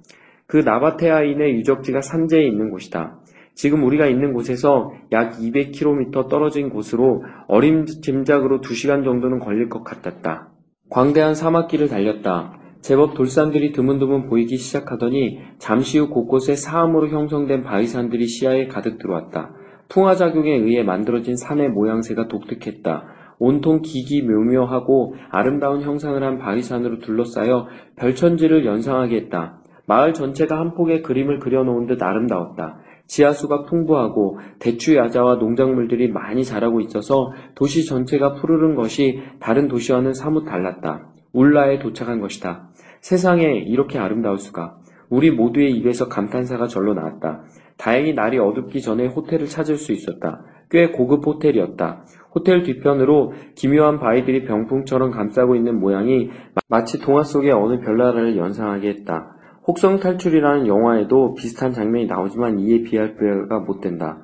[0.46, 3.18] 그 나바테아인의 유적지가 산재에 있는 곳이다.
[3.54, 10.48] 지금 우리가 있는 곳에서 약 200km 떨어진 곳으로 어림짐작으로 2시간 정도는 걸릴 것 같았다.
[10.90, 12.58] 광대한 사막길을 달렸다.
[12.80, 19.52] 제법 돌산들이 드문드문 보이기 시작하더니 잠시 후 곳곳에 사암으로 형성된 바위산들이 시야에 가득 들어왔다.
[19.88, 23.04] 풍화작용에 의해 만들어진 산의 모양새가 독특했다.
[23.38, 29.60] 온통 기기 묘묘하고 아름다운 형상을 한 바위산으로 둘러싸여 별천지를 연상하게 했다.
[29.86, 32.80] 마을 전체가 한 폭의 그림을 그려놓은 듯 아름다웠다.
[33.06, 40.44] 지하수가 풍부하고 대추 야자와 농작물들이 많이 자라고 있어서 도시 전체가 푸르른 것이 다른 도시와는 사뭇
[40.44, 41.08] 달랐다.
[41.32, 42.68] 울라에 도착한 것이다.
[43.00, 44.76] 세상에 이렇게 아름다울 수가.
[45.08, 47.44] 우리 모두의 입에서 감탄사가 절로 나왔다.
[47.78, 50.42] 다행히 날이 어둡기 전에 호텔을 찾을 수 있었다.
[50.70, 52.04] 꽤 고급 호텔이었다.
[52.34, 56.30] 호텔 뒤편으로 기묘한 바위들이 병풍처럼 감싸고 있는 모양이
[56.68, 59.34] 마치 동화 속의 어느 별나라를 연상하게 했다.
[59.66, 64.18] 혹성 탈출이라는 영화에도 비슷한 장면이 나오지만 이에 비할 바가 못 된다.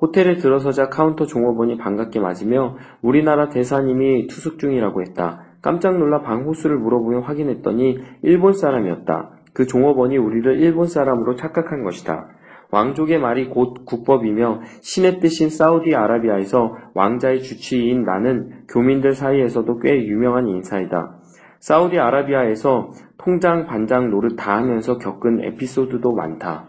[0.00, 5.42] 호텔에 들어서자 카운터 종업원이 반갑게 맞으며 우리나라 대사님이 투숙 중이라고 했다.
[5.60, 9.30] 깜짝 놀라 방 호수를 물어보며 확인했더니 일본 사람이었다.
[9.52, 12.28] 그 종업원이 우리를 일본 사람으로 착각한 것이다.
[12.70, 21.16] 왕족의 말이 곧 국법이며 신의 뜻인 사우디아라비아에서 왕자의 주치의인 나는 교민들 사이에서도 꽤 유명한 인사이다.
[21.58, 26.68] 사우디아라비아에서 통장, 반장 노릇 다 하면서 겪은 에피소드도 많다.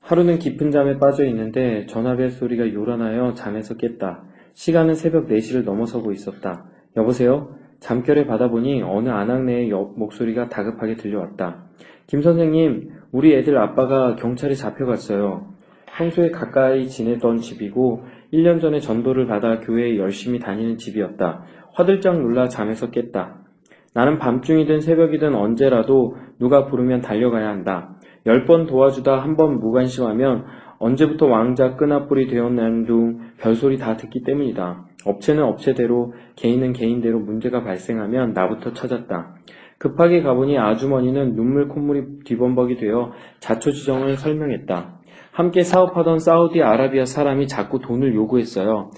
[0.00, 4.22] 하루는 깊은 잠에 빠져 있는데 전화벨 소리가 요란하여 잠에서 깼다.
[4.52, 6.64] 시간은 새벽 4시를 넘어서고 있었다.
[6.96, 7.54] 여보세요?
[7.80, 11.64] 잠결에 받아보니 어느 아낙네의 목소리가 다급하게 들려왔다.
[12.06, 15.46] 김 선생님, 우리 애들 아빠가 경찰에 잡혀갔어요.
[15.96, 21.42] 평소에 가까이 지내던 집이고 1년 전에 전도를 받아 교회에 열심히 다니는 집이었다.
[21.74, 23.38] 화들짝 놀라 잠에서 깼다.
[23.94, 27.96] 나는 밤중이든 새벽이든 언제라도 누가 부르면 달려가야 한다.
[28.26, 30.44] 열 번 도와주다 한 번 무관심하면
[30.78, 34.84] 언제부터 왕자 끈앞불이 되었나는 둥 별소리 다 듣기 때문이다.
[35.06, 39.34] 업체는 업체대로 개인은 개인대로 문제가 발생하면 나부터 찾았다.
[39.78, 44.98] 급하게 가보니 아주머니는 눈물 콧물이 뒤범벅이 되어 자초지정을 설명했다.
[45.32, 48.90] 함께 사업하던 사우디아라비아 사람이 자꾸 돈을 요구했어요.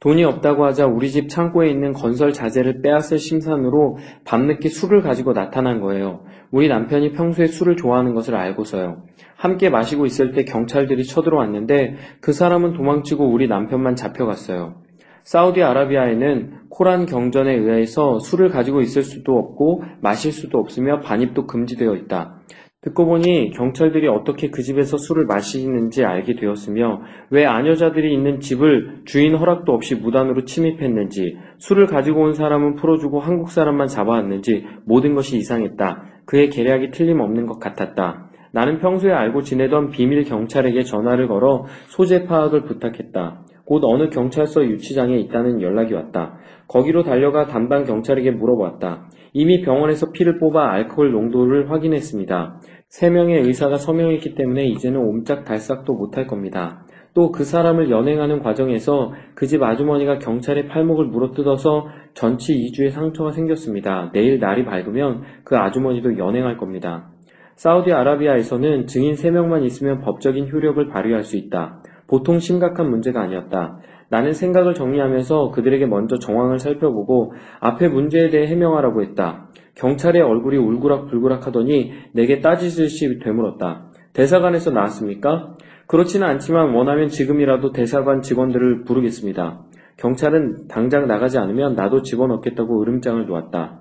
[0.00, 5.80] 돈이 없다고 하자 우리 집 창고에 있는 건설 자재를 빼앗을 심산으로 밤늦게 술을 가지고 나타난
[5.80, 6.24] 거예요.
[6.50, 9.04] 우리 남편이 평소에 술을 좋아하는 것을 알고서요.
[9.36, 14.83] 함께 마시고 있을 때 경찰들이 쳐들어왔는데 그 사람은 도망치고 우리 남편만 잡혀갔어요.
[15.24, 22.40] 사우디아라비아에는 코란 경전에 의해서 술을 가지고 있을 수도 없고 마실 수도 없으며 반입도 금지되어 있다.
[22.82, 29.34] 듣고 보니 경찰들이 어떻게 그 집에서 술을 마시는지 알게 되었으며 왜 아녀자들이 있는 집을 주인
[29.34, 36.02] 허락도 없이 무단으로 침입했는지 술을 가지고 온 사람은 풀어주고 한국 사람만 잡아왔는지 모든 것이 이상했다.
[36.26, 38.30] 그의 계략이 틀림없는 것 같았다.
[38.52, 43.43] 나는 평소에 알고 지내던 비밀 경찰에게 전화를 걸어 소재 파악을 부탁했다.
[43.66, 46.38] 곧 어느 경찰서 유치장에 있다는 연락이 왔다.
[46.68, 49.08] 거기로 달려가 담당 경찰에게 물어봤다.
[49.32, 52.60] 이미 병원에서 피를 뽑아 알코올 농도를 확인했습니다.
[52.88, 56.84] 세 명의 의사가 서명했기 때문에 이제는 옴짝달싹도 못할 겁니다.
[57.14, 64.10] 또 그 사람을 연행하는 과정에서 그 집 아주머니가 경찰의 팔목을 물어뜯어서 전치 2주의 상처가 생겼습니다.
[64.12, 67.10] 내일 날이 밝으면 그 아주머니도 연행할 겁니다.
[67.56, 71.83] 사우디아라비아에서는 증인 3명만 있으면 법적인 효력을 발휘할 수 있다.
[72.06, 73.78] 보통 심각한 문제가 아니었다.
[74.08, 79.48] 나는 생각을 정리하면서 그들에게 먼저 정황을 살펴보고 앞에 문제에 대해 해명하라고 했다.
[79.74, 83.90] 경찰의 얼굴이 울그락불그락 하더니 내게 따지듯이 되물었다.
[84.12, 85.56] 대사관에서 나왔습니까?
[85.86, 89.62] 그렇지는 않지만 원하면 지금이라도 대사관 직원들을 부르겠습니다.
[89.96, 93.80] 경찰은 당장 나가지 않으면 나도 집어넣겠다고 으름장을 놓았다.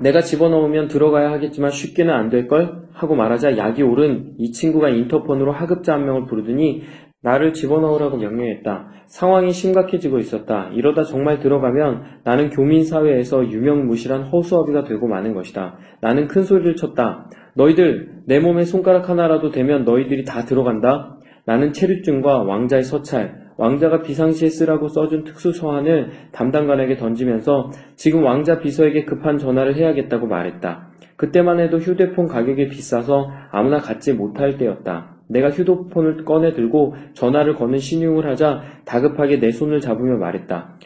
[0.00, 2.88] 내가 집어넣으면 들어가야 하겠지만 쉽게는 안 될걸?
[2.92, 6.82] 하고 말하자 약이 오른 이 친구가 인터폰으로 하급자 한 명을 부르더니
[7.22, 8.88] 나를 집어넣으라고 명령했다.
[9.06, 10.70] 상황이 심각해지고 있었다.
[10.72, 15.76] 이러다 정말 들어가면 나는 교민사회에서 유명무실한 허수아비가 되고 마는 것이다.
[16.00, 17.28] 나는 큰 소리를 쳤다.
[17.54, 21.18] 너희들 내 몸에 손가락 하나라도 대면 너희들이 다 들어간다.
[21.44, 29.04] 나는 체류증과 왕자의 서찰, 왕자가 비상시에 쓰라고 써준 특수 서한을 담당관에게 던지면서 지금 왕자 비서에게
[29.04, 30.88] 급한 전화를 해야겠다고 말했다.
[31.16, 35.09] 그때만 해도 휴대폰 가격이 비싸서 아무나 갖지 못할 때였다.
[35.30, 40.76] 내가 휴대폰을 꺼내 들고 전화를 거는 신용을 하자 다급하게 내 손을 잡으며 말했다.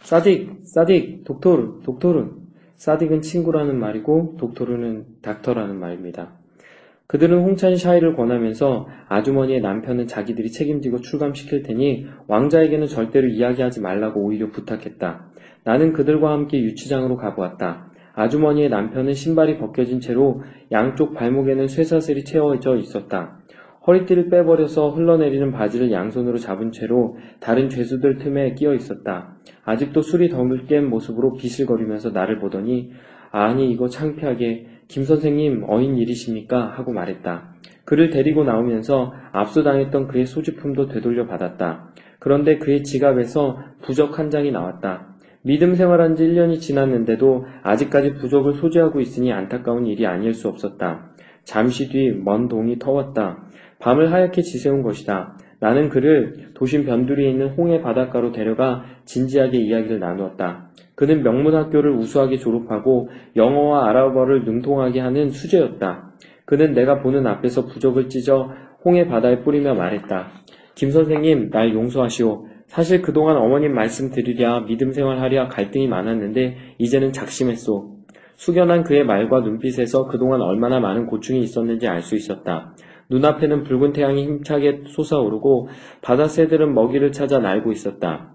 [0.00, 2.30] 사딕, 사딕, 독토르, 독토르.
[2.76, 6.38] 사딕은 친구라는 말이고 독토르는 닥터라는 말입니다.
[7.08, 14.50] 그들은 홍찬 샤이를 권하면서 아주머니의 남편은 자기들이 책임지고 출감시킬 테니 왕자에게는 절대로 이야기하지 말라고 오히려
[14.50, 15.26] 부탁했다.
[15.64, 17.90] 나는 그들과 함께 유치장으로 가보았다.
[18.14, 20.42] 아주머니의 남편은 신발이 벗겨진 채로
[20.72, 23.38] 양쪽 발목에는 쇠사슬이 채워져 있었다.
[23.86, 29.36] 허리띠를 빼버려서 흘러내리는 바지를 양손으로 잡은 채로 다른 죄수들 틈에 끼어 있었다.
[29.64, 32.90] 아직도 술이 덩을 깬 모습으로 비실거리면서 나를 보더니
[33.30, 36.72] 아니 이거 창피하게 김 선생님 어인 일이십니까?
[36.76, 37.54] 하고 말했다.
[37.84, 41.92] 그를 데리고 나오면서 압수당했던 그의 소지품도 되돌려 받았다.
[42.18, 45.14] 그런데 그의 지갑에서 부적 한 장이 나왔다.
[45.42, 51.12] 믿음 생활한 지 1년이 지났는데도 아직까지 부적을 소지하고 있으니 안타까운 일이 아닐 수 없었다.
[51.44, 53.45] 잠시 뒤 먼 동이 터웠다.
[53.78, 55.36] 밤을 하얗게 지새운 것이다.
[55.60, 60.70] 나는 그를 도심 변두리에 있는 홍해 바닷가로 데려가 진지하게 이야기를 나누었다.
[60.94, 66.12] 그는 명문학교를 우수하게 졸업하고 영어와 아랍어를 능통하게 하는 수재였다.
[66.44, 68.50] 그는 내가 보는 앞에서 부적을 찢어
[68.84, 70.28] 홍해 바다에 뿌리며 말했다.
[70.74, 72.46] 김 선생님, 날 용서하시오.
[72.66, 77.96] 사실 그동안 어머님 말씀 들으랴 믿음 생활하랴 갈등이 많았는데 이제는 작심했소.
[78.36, 82.74] 숙연한 그의 말과 눈빛에서 그동안 얼마나 많은 고충이 있었는지 알 수 있었다.
[83.10, 85.68] 눈앞에는 붉은 태양이 힘차게 솟아오르고
[86.02, 88.32] 바다 새들은 먹이를 찾아 날고 있었다.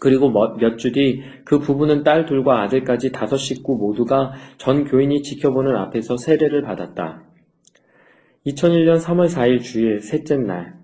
[0.00, 5.74] 그리고 몇 주 뒤 그 부부는 딸 둘과 아들까지 다섯 식구 모두가 전 교인이 지켜보는
[5.76, 7.22] 앞에서 세례를 받았다.
[8.46, 10.74] 2001년 3월 4일 주일 셋째 날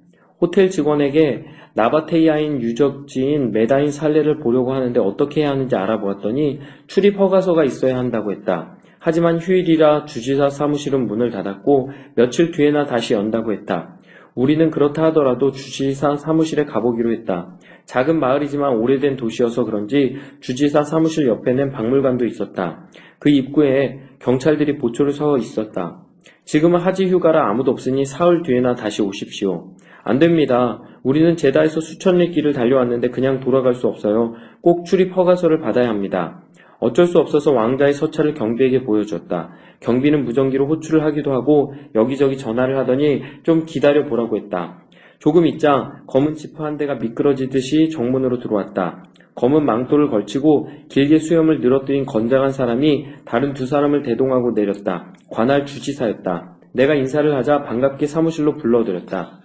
[0.40, 1.44] 호텔 직원에게
[1.74, 8.73] 나바테이아인 유적지인 메다인 살레를 보려고 하는데 어떻게 해야 하는지 알아보았더니 출입 허가서가 있어야 한다고 했다.
[9.04, 13.98] 하지만 휴일이라 주지사 사무실은 문을 닫았고 며칠 뒤에나 다시 연다고 했다.
[14.34, 17.58] 우리는 그렇다 하더라도 주지사 사무실에 가보기로 했다.
[17.84, 22.88] 작은 마을이지만 오래된 도시여서 그런지 주지사 사무실 옆에는 박물관도 있었다.
[23.18, 26.00] 그 입구에 경찰들이 보초를 서 있었다.
[26.44, 29.74] 지금은 하지 휴가라 아무도 없으니 사흘 뒤에나 다시 오십시오.
[30.02, 30.80] 안 됩니다.
[31.02, 34.32] 우리는 제다에서 수천 리 길을 달려왔는데 그냥 돌아갈 수 없어요.
[34.62, 36.42] 꼭 출입 허가서를 받아야 합니다.
[36.80, 39.50] 어쩔 수 없어서 왕자의 서찰을 경비에게 보여줬다.
[39.80, 44.82] 경비는 무전기로 호출을 하기도 하고 여기저기 전화를 하더니 좀 기다려 보라고 했다.
[45.18, 49.04] 조금 있자 검은 지퍼 한 대가 미끄러지듯이 정문으로 들어왔다.
[49.34, 55.12] 검은 망토를 걸치고 길게 수염을 늘어뜨린 건장한 사람이 다른 두 사람을 대동하고 내렸다.
[55.30, 56.56] 관할 주지사였다.
[56.72, 59.40] 내가 인사를 하자 반갑게 사무실로 불러들였다.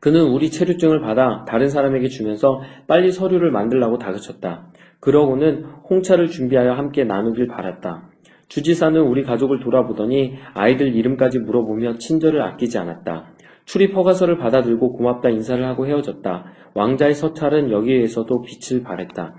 [0.00, 4.66] 그는 우리 체류증을 받아 다른 사람에게 주면서 빨리 서류를 만들라고 다그쳤다.
[5.02, 8.08] 그러고는 홍차를 준비하여 함께 나누길 바랐다.
[8.46, 13.32] 주지사는 우리 가족을 돌아보더니 아이들 이름까지 물어보며 친절을 아끼지 않았다.
[13.64, 16.44] 출입 허가서를 받아들고 고맙다 인사를 하고 헤어졌다.
[16.74, 19.34] 왕자의 서찰은 여기에서도 빛을 발했다.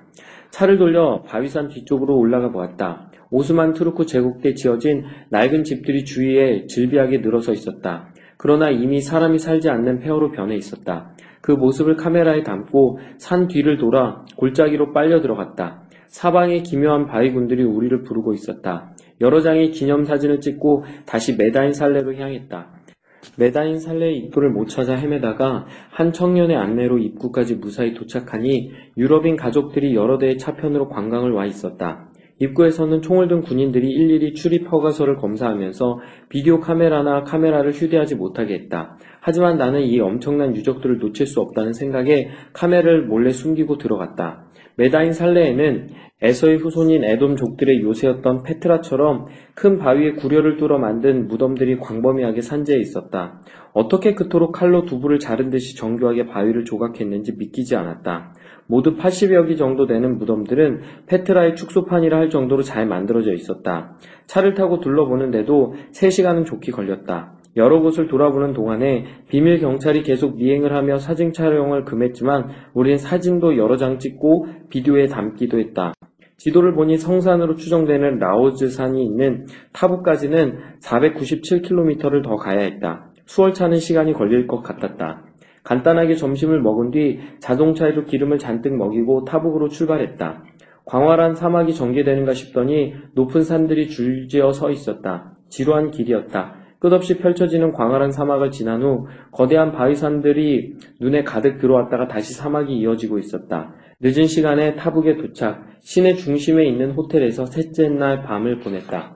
[0.50, 3.10] 차를 돌려 바위산 뒤쪽으로 올라가 보았다.
[3.32, 8.10] 오스만 트루크 제국 때 지어진 낡은 집들이 주위에 질비하게 늘어서 있었다.
[8.36, 11.16] 그러나 이미 사람이 살지 않는 폐허로 변해 있었다.
[11.44, 15.84] 그 모습을 카메라에 담고 산 뒤를 돌아 골짜기로 빨려 들어갔다.
[16.08, 18.94] 사방에 기묘한 바위군들이 우리를 부르고 있었다.
[19.20, 22.70] 여러 장의 기념사진을 찍고 다시 메다인 살레로 향했다.
[23.38, 30.18] 메다인 살레의 입구를 못 찾아 헤매다가 한 청년의 안내로 입구까지 무사히 도착하니 유럽인 가족들이 여러
[30.18, 32.10] 대의 차편으로 관광을 와 있었다.
[32.40, 38.98] 입구에서는 총을 든 군인들이 일일이 출입 허가서를 검사하면서 비디오 카메라나 카메라를 휴대하지 못하게 했다.
[39.26, 44.44] 하지만 나는 이 엄청난 유적들을 놓칠 수 없다는 생각에 카메라를 몰래 숨기고 들어갔다.
[44.76, 45.88] 메다인 살레에는
[46.22, 53.42] 에서의 후손인 에돔족들의 요새였던 페트라처럼 큰 바위에 구려를 뚫어 만든 무덤들이 광범위하게 산재해 있었다.
[53.72, 58.34] 어떻게 그토록 칼로 두부를 자른 듯이 정교하게 바위를 조각했는지 믿기지 않았다.
[58.68, 63.96] 모두 80여 기 정도 되는 무덤들은 페트라의 축소판이라 할 정도로 잘 만들어져 있었다.
[64.26, 67.38] 차를 타고 둘러보는데도 3시간은 좋게 걸렸다.
[67.56, 73.78] 여러 곳을 돌아보는 동안에 비밀 경찰이 계속 미행을 하며 사진 촬영을 금했지만 우린 사진도 여러
[73.78, 75.94] 장 찍고 비디오에 담기도 했다.
[76.38, 83.12] 지도를 보니 성산으로 추정되는 라오즈산이 있는 타부까지는 497km를 더 가야 했다.
[83.26, 85.24] 수월 차는 시간이 걸릴 것 같았다.
[85.64, 90.44] 간단하게 점심을 먹은 뒤 자동차에도 기름을 잔뜩 먹이고 타북으로 출발했다.
[90.86, 95.38] 광활한 사막이 전개되는가 싶더니 높은 산들이 줄지어 서 있었다.
[95.48, 96.63] 지루한 길이었다.
[96.84, 103.74] 끝없이 펼쳐지는 광활한 사막을 지난 후 거대한 바위산들이 눈에 가득 들어왔다가 다시 사막이 이어지고 있었다.
[104.02, 109.16] 늦은 시간에 타북에 도착, 시내 중심에 있는 호텔에서 셋째 날 밤을 보냈다.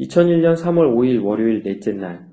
[0.00, 2.26] 2001년 3월 5일 월요일 넷째 날.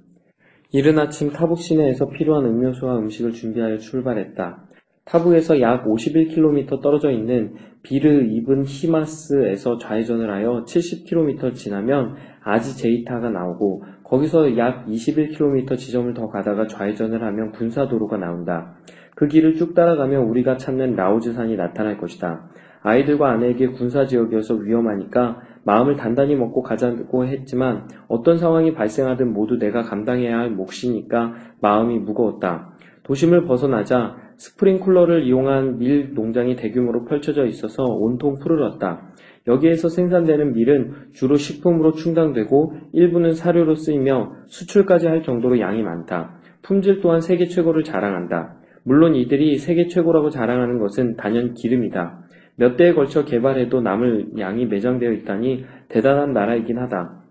[0.71, 4.65] 이른 아침 타북 시내에서 필요한 음료수와 음식을 준비하여 출발했다.
[5.05, 12.15] 타부에서 약 51km 떨어져 있는 비르 이븐 히마스에서 좌회전을 하여 70km 지나면
[12.45, 18.75] 아지 제이타가 나오고 거기서 약 21km 지점을 더 가다가 좌회전을 하면 군사도로가 나온다.
[19.15, 22.47] 그 길을 쭉 따라가면 우리가 찾는 라오즈산이 나타날 것이다.
[22.83, 30.37] 아이들과 아내에게 군사지역이어서 위험하니까 마음을 단단히 먹고 가자고 했지만 어떤 상황이 발생하든 모두 내가 감당해야
[30.37, 32.73] 할 몫이니까 마음이 무거웠다.
[33.01, 39.09] 도심을 벗어나자 스프링쿨러를 이용한 밀 농장이 대규모로 펼쳐져 있어서 온통 푸르렀다.
[39.47, 46.39] 여기에서 생산되는 밀은 주로 식품으로 충당되고 일부는 사료로 쓰이며 수출까지 할 정도로 양이 많다.
[46.61, 48.55] 품질 또한 세계 최고를 자랑한다.
[48.83, 52.25] 물론 이들이 세계 최고라고 자랑하는 것은 단연 기름이다.
[52.55, 57.21] 몇 대에 걸쳐 개발해도 남을 양이 매장되어 있다니 대단한 나라이긴 하다.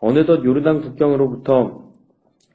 [0.00, 1.84] 어느덧 요르단 국경으로부터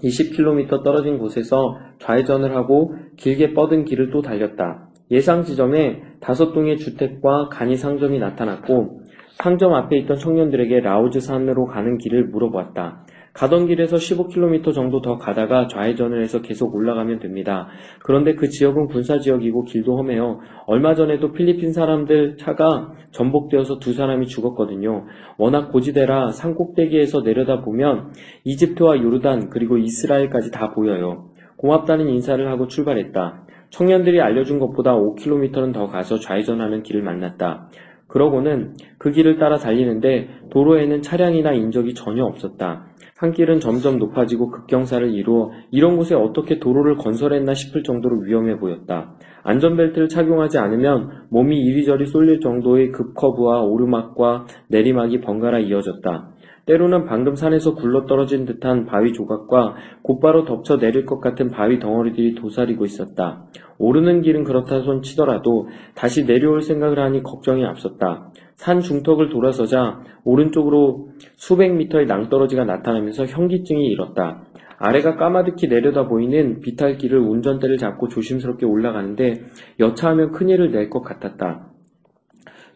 [0.04, 4.89] 20km 떨어진 곳에서 좌회전을 하고 길게 뻗은 길을 또 달렸다.
[5.12, 9.02] 예상 지점에 다섯 동의 주택과 간이 상점이 나타났고
[9.42, 13.06] 상점 앞에 있던 청년들에게 라오즈 산으로 가는 길을 물어보았다.
[13.34, 17.70] 가던 길에서 15km 정도 더 가다가 좌회전을 해서 계속 올라가면 됩니다.
[18.04, 20.40] 그런데 그 지역은 군사 지역이고 길도 험해요.
[20.66, 25.06] 얼마 전에도 필리핀 사람들 차가 전복되어서 두 사람이 죽었거든요.
[25.38, 28.12] 워낙 고지대라 산 꼭대기에서 내려다보면
[28.44, 31.30] 이집트와 요르단 그리고 이스라엘까지 다 보여요.
[31.58, 33.46] 고맙다는 인사를 하고 출발했다.
[33.70, 37.70] 청년들이 알려준 것보다 5km는 더 가서 좌회전하는 길을 만났다.
[38.08, 42.88] 그러고는 그 길을 따라 달리는데 도로에는 차량이나 인적이 전혀 없었다.
[43.20, 49.14] 산길은 점점 높아지고 급경사를 이루어 이런 곳에 어떻게 도로를 건설했나 싶을 정도로 위험해 보였다.
[49.44, 56.30] 안전벨트를 착용하지 않으면 몸이 이리저리 쏠릴 정도의 급커브와 오르막과 내리막이 번갈아 이어졌다.
[56.70, 62.86] 때로는 방금 산에서 굴러떨어진 듯한 바위 조각과 곧바로 덮쳐 내릴 것 같은 바위 덩어리들이 도사리고
[62.86, 63.48] 있었다.
[63.80, 68.32] 오르는 길은 그렇다 손 치더라도 다시 내려올 생각을 하니 걱정이 앞섰다.
[68.56, 74.44] 산 중턱을 돌아서자 오른쪽으로 수백 미터의 낭떠러지가 나타나면서 현기증이 일었다.
[74.78, 79.42] 아래가 까마득히 내려다 보이는 비탈길을 운전대를 잡고 조심스럽게 올라가는데
[79.80, 81.66] 여차하면 큰일을 낼 것 같았다.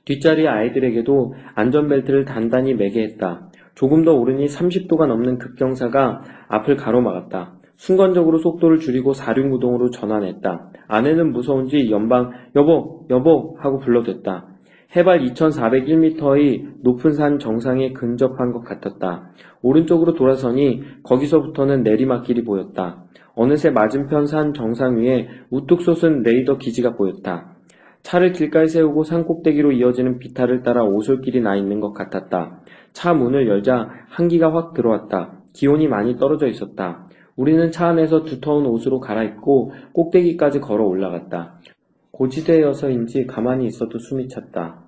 [0.06, 3.50] 뒷자리 아이들에게도 안전벨트를 단단히 매게 했다.
[3.76, 7.54] 조금 더 오르니 30도가 넘는 급경사가 앞을 가로막았다.
[7.76, 10.70] 순간적으로 속도를 줄이고 사륜구동으로 전환했다.
[10.88, 14.48] 아내는 무서운지 연방 여보 여보 하고 불러댔다.
[14.96, 19.32] 해발 2401m의 높은 산 정상에 근접한 것 같았다.
[19.64, 23.04] 오른쪽으로 돌아서니 거기서부터는 내리막길이 보였다.
[23.36, 27.56] 어느새 맞은편 산 정상 위에 우뚝 솟은 레이더 기지가 보였다.
[28.04, 32.62] 차를 길가에 세우고 산 꼭대기로 이어지는 비탈을 따라 오솔길이 나 있는 것 같았다.
[32.92, 35.40] 차 문을 열자 한기가 확 들어왔다.
[35.54, 37.08] 기온이 많이 떨어져 있었다.
[37.36, 41.60] 우리는 차 안에서 두터운 옷으로 갈아입고 꼭대기까지 걸어 올라갔다.
[42.12, 44.84] 고지대여서인지 가만히 있어도 숨이 찼다.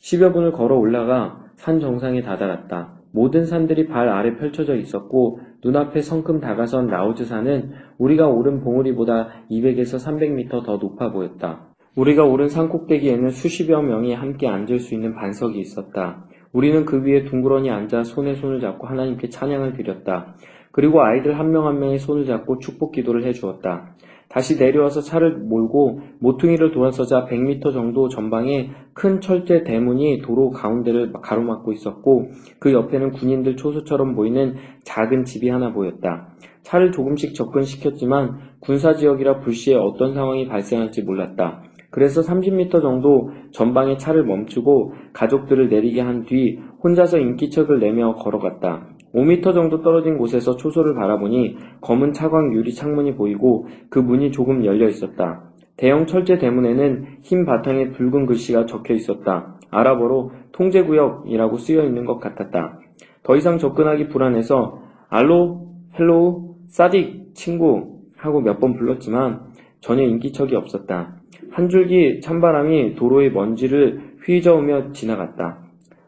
[0.00, 2.98] 10여 분을 걸어 올라가 산 정상에 다다랐다.
[3.10, 9.98] 모든 산들이 발 아래 펼쳐져 있었고 눈앞에 성큼 다가선 라오즈 산은 우리가 오른 봉우리보다 200에서
[9.98, 11.68] 300m 더 높아 보였다.
[11.94, 16.24] 우리가 오른 산 꼭대기에는 수십여 명이 함께 앉을 수 있는 반석이 있었다.
[16.52, 20.34] 우리는 그 위에 둥그러니 앉아 손에 손을 잡고 하나님께 찬양을 드렸다.
[20.70, 23.94] 그리고 아이들 한명한 명의 손을 잡고 축복 기도를 해 주었다.
[24.28, 31.72] 다시 내려와서 차를 몰고 모퉁이를 돌아서자 100m 정도 전방에 큰 철제 대문이 도로 가운데를 가로막고
[31.72, 32.28] 있었고
[32.58, 36.28] 그 옆에는 군인들 초소처럼 보이는 작은 집이 하나 보였다.
[36.62, 41.62] 차를 조금씩 접근시켰지만 군사지역이라 불시에 어떤 상황이 발생할지 몰랐다.
[41.90, 48.86] 그래서 30m 정도 전방에 차를 멈추고 가족들을 내리게 한 뒤 혼자서 인기척을 내며 걸어갔다.
[49.14, 54.86] 5m 정도 떨어진 곳에서 초소를 바라보니 검은 차광 유리 창문이 보이고 그 문이 조금 열려
[54.88, 55.44] 있었다.
[55.76, 59.54] 대형 철제 대문에는 흰 바탕에 붉은 글씨가 적혀 있었다.
[59.70, 62.80] 아랍어로 통제구역이라고 쓰여 있는 것 같았다.
[63.22, 69.40] 더 이상 접근하기 불안해서 ألو, hello, صديق, 친구 하고 몇 번 불렀지만
[69.80, 71.17] 전혀 인기척이 없었다.
[71.50, 75.58] 한 줄기 찬바람이 도로의 먼지를 휘저으며 지나갔다.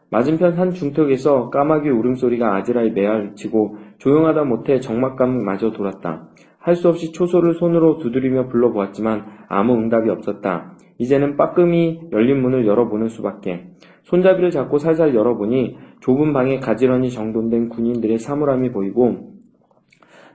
[0.09, 6.27] 맞은편 산 중턱에서 까마귀 울음소리가 아스라이 메아리치고 조용하다 못해 적막감마저 돌았다.
[6.59, 10.73] 할 수 없이 초소를 손으로 두드리며 불러보았지만 아무 응답이 없었다.
[10.99, 13.69] 이제는 빠끔히 열린 문을 열어보는 수밖에.
[14.03, 19.31] 손잡이를 잡고 살살 열어보니 좁은 방에 가지런히 정돈된 군인들의 사물함이 보이고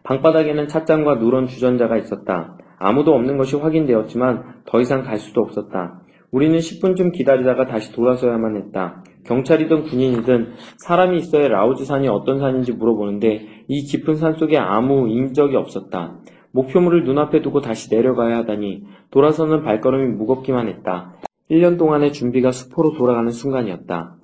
[0.02, 2.56] 방바닥에는 찻잔과 누런 주전자가 있었다.
[2.78, 6.00] 아무도 없는 것이 확인되었지만 더 이상 갈 수도 없었다.
[6.30, 9.02] 우리는 10분쯤 기다리다가 다시 돌아서야만 했다.
[9.24, 15.56] 경찰이든 군인이든 사람이 있어야 라오즈 산이 어떤 산인지 물어보는데 이 깊은 산 속에 아무 인적이
[15.56, 16.18] 없었다.
[16.52, 21.14] 목표물을 눈앞에 두고 다시 내려가야 하다니 돌아서는 발걸음이 무겁기만 했다.
[21.50, 24.16] 1년 동안의 준비가 수포로 돌아가는 순간이었다.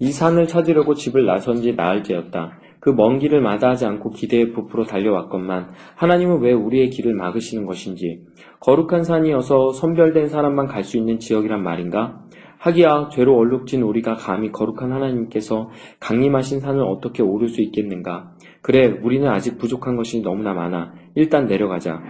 [0.00, 2.52] 이 산을 찾으려고 집을 나선 지 나흘째였다.
[2.80, 8.26] 그 먼 길을 마다하지 않고 기대에 부풀어 달려왔건만 하나님은 왜 우리의 길을 막으시는 것인지
[8.60, 12.22] 거룩한 산이어서 선별된 사람만 갈 수 있는 지역이란 말인가?
[12.58, 15.70] 하기야 죄로 얼룩진 우리가 감히 거룩한 하나님께서
[16.00, 18.32] 강림하신 산을 어떻게 오를 수 있겠는가?
[18.62, 20.92] 그래 우리는 아직 부족한 것이 너무나 많아.
[21.14, 22.02] 일단 내려가자.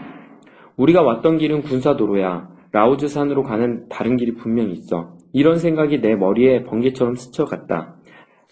[0.77, 2.49] 우리가 왔던 길은 군사도로야.
[2.73, 5.17] 라우즈 산으로 가는 다른 길이 분명히 있어.
[5.33, 7.97] 이런 생각이 내 머리에 번개처럼 스쳐갔다.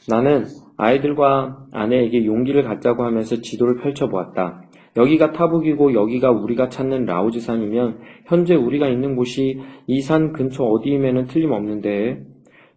[0.09, 0.45] 나는
[0.77, 4.63] 아이들과 아내에게 용기를 갖자고 하면서 지도를 펼쳐보았다.
[4.97, 11.27] 여기가 타북이고 여기가 우리가 찾는 라우즈 산이면 현재 우리가 있는 곳이 이 산 근처 어디임에는
[11.27, 12.23] 틀림없는데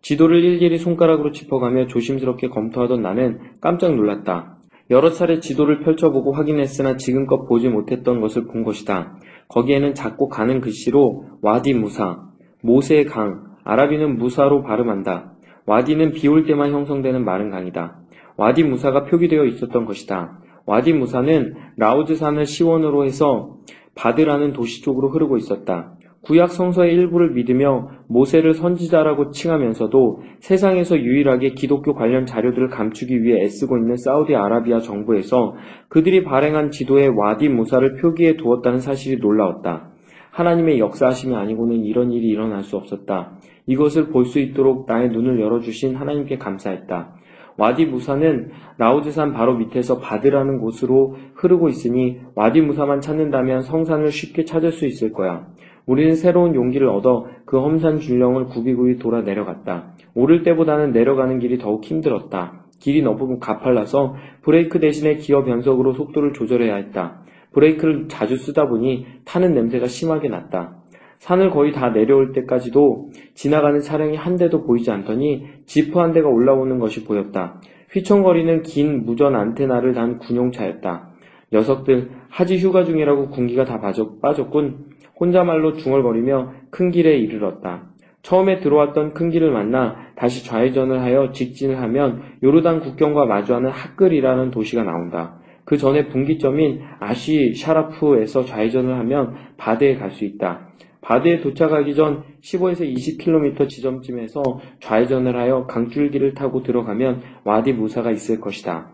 [0.02, 4.58] 지도를 일일이 손가락으로 짚어가며 조심스럽게 검토하던 나는 깜짝 놀랐다.
[4.90, 9.18] 여러 차례 지도를 펼쳐보고 확인했으나 지금껏 보지 못했던 것을 본 것이다.
[9.50, 12.24] 거기에는 작고 가는 글씨로 와디 무사,
[12.64, 15.34] 모세의 강, 아라비는 무사로 발음한다.
[15.70, 18.00] 와디는 비 올 때만 형성되는 마른 강이다.
[18.38, 20.40] 와디 무사가 표기되어 있었던 것이다.
[20.66, 23.58] 와디 무사는 라우즈산을 시원으로 해서
[23.94, 25.94] 바드라는 도시 쪽으로 흐르고 있었다.
[26.22, 33.78] 구약 성서의 일부를 믿으며 모세를 선지자라고 칭하면서도 세상에서 유일하게 기독교 관련 자료들을 감추기 위해 애쓰고
[33.78, 35.54] 있는 사우디아라비아 정부에서
[35.88, 39.92] 그들이 발행한 지도에 와디 무사를 표기해 두었다는 사실이 놀라웠다.
[40.32, 43.34] 하나님의 역사하심이 아니고는 이런 일이 일어날 수 없었다.
[43.70, 47.14] 이것을 볼 수 있도록 나의 눈을 열어주신 하나님께 감사했다.
[47.58, 54.72] 와디 무사는 라우드산 바로 밑에서 바드라는 곳으로 흐르고 있으니 와디 무사만 찾는다면 성산을 쉽게 찾을
[54.72, 55.48] 수 있을 거야.
[55.86, 59.94] 우리는 새로운 용기를 얻어 그 험산 줄령을 굽이굽이 돌아 내려갔다.
[60.16, 62.66] 오를 때보다는 내려가는 길이 더욱 힘들었다.
[62.80, 67.22] 길이 너무 가팔라서 브레이크 대신에 기어 변속으로 속도를 조절해야 했다.
[67.52, 70.79] 브레이크를 자주 쓰다 보니 타는 냄새가 심하게 났다.
[71.20, 76.80] 산을 거의 다 내려올 때까지도 지나가는 차량이 한 대도 보이지 않더니 지프 한 대가 올라오는
[76.80, 77.62] 것이 보였다.
[77.92, 81.10] 휘청거리는 긴 무전 안테나를 단 군용차였다.
[81.52, 83.82] 녀석들 하지 휴가 중이라고 군기가 다
[84.22, 84.86] 빠졌군.
[85.20, 87.90] 혼자말로 중얼거리며 큰 길에 이르렀다.
[88.22, 94.84] 처음에 들어왔던 큰 길을 만나 다시 좌회전을 하여 직진을 하면 요르단 국경과 마주하는 하끌이라는 도시가
[94.84, 95.40] 나온다.
[95.66, 100.69] 그 전에 분기점인 아시 샤라프에서 좌회전을 하면 바드에 갈 수 있다.
[101.02, 104.44] 바드에 도착하기 전 15에서 20km 지점쯤에서
[104.82, 108.92] 좌회전을 하여 강줄기를 타고 들어가면 와디 무사가 있을 것이다.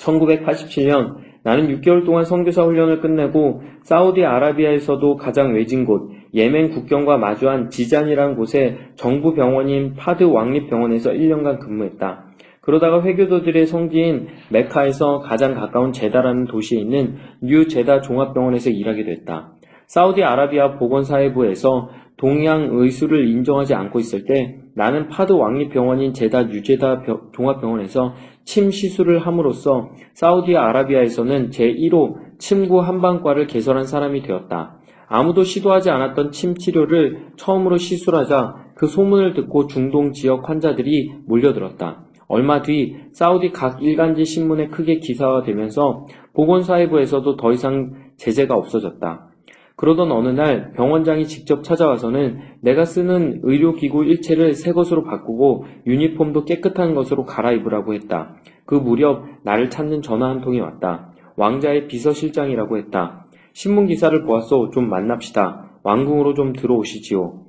[0.00, 8.34] 1987년 나는 6개월 동안 선교사 훈련을 끝내고 사우디아라비아에서도 가장 외진 곳 예멘 국경과 마주한 지잔이라는
[8.34, 12.24] 곳에 정부 병원인 파드 왕립병원에서 1년간 근무했다.
[12.60, 19.52] 그러다가 회교도들의 성지인 메카에서 가장 가까운 제다라는 도시에 있는 뉴 제다 종합병원에서 일하게 됐다.
[19.86, 28.14] 사우디아라비아 보건사회부에서 동양 의술을 인정하지 않고 있을 때 나는 파드 왕립병원인 제다 뉴제다 종합병원에서
[28.44, 34.78] 침 시술을 함으로써 사우디아라비아에서는 제1호 침구 한방과를 개설한 사람이 되었다.
[35.06, 42.04] 아무도 시도하지 않았던 침 치료를 처음으로 시술하자 그 소문을 듣고 중동 지역 환자들이 몰려들었다.
[42.26, 49.33] 얼마 뒤 사우디 각 일간지 신문에 크게 기사화되면서 보건사회부에서도 더 이상 제재가 없어졌다.
[49.76, 56.94] 그러던 어느 날 병원장이 직접 찾아와서는 내가 쓰는 의료기구 일체를 새 것으로 바꾸고 유니폼도 깨끗한
[56.94, 58.36] 것으로 갈아입으라고 했다.
[58.66, 61.12] 그 무렵 나를 찾는 전화 한 통이 왔다.
[61.36, 63.26] 왕자의 비서실장이라고 했다.
[63.52, 64.70] 신문 기사를 보았소.
[64.70, 65.78] 좀 만납시다.
[65.82, 67.40] 왕궁으로 좀 들어오시지요.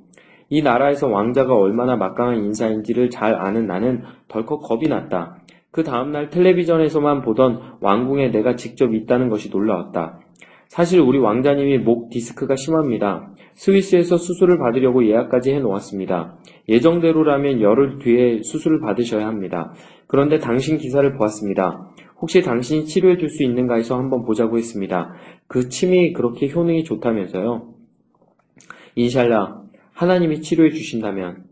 [0.48, 5.38] 이 나라에서 왕자가 얼마나 막강한 인사인지를 잘 아는 나는 덜컥 겁이 났다.
[5.70, 10.20] 그 다음날 텔레비전에서만 보던 왕궁에 내가 직접 있다는 것이 놀라웠다.
[10.68, 13.30] 사실 우리 왕자님이 목 디스크가 심합니다.
[13.54, 16.36] 스위스에서 수술을 받으려고 예약까지 해놓았습니다.
[16.68, 19.72] 예정대로라면 열흘 뒤에 수술을 받으셔야 합니다.
[20.06, 21.92] 그런데 당신 기사를 보았습니다.
[22.20, 25.12] 혹시 당신이 치료해 줄 수 있는가 해서 한번 보자고 했습니다.
[25.46, 27.74] 그 침이 그렇게 효능이 좋다면서요.
[28.96, 29.62] 인샬라,
[29.92, 31.44] 하나님이 치료해 주신다면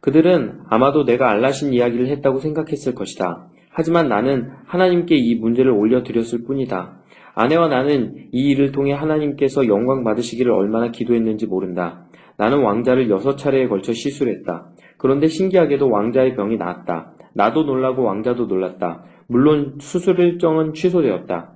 [0.00, 3.48] 그들은 아마도 내가 알라신 이야기를 했다고 생각했을 것이다.
[3.70, 6.99] 하지만 나는 하나님께 이 문제를 올려드렸을 뿐이다.
[7.34, 12.06] 아내와 나는 이 일을 통해 하나님께서 영광 받으시기를 얼마나 기도했는지 모른다.
[12.36, 14.70] 나는 왕자를 여섯 차례에 걸쳐 시술했다.
[14.96, 17.12] 그런데 신기하게도 왕자의 병이 나았다.
[17.34, 19.04] 나도 놀라고 왕자도 놀랐다.
[19.28, 21.52] 물론 수술 일정은 취소되었다.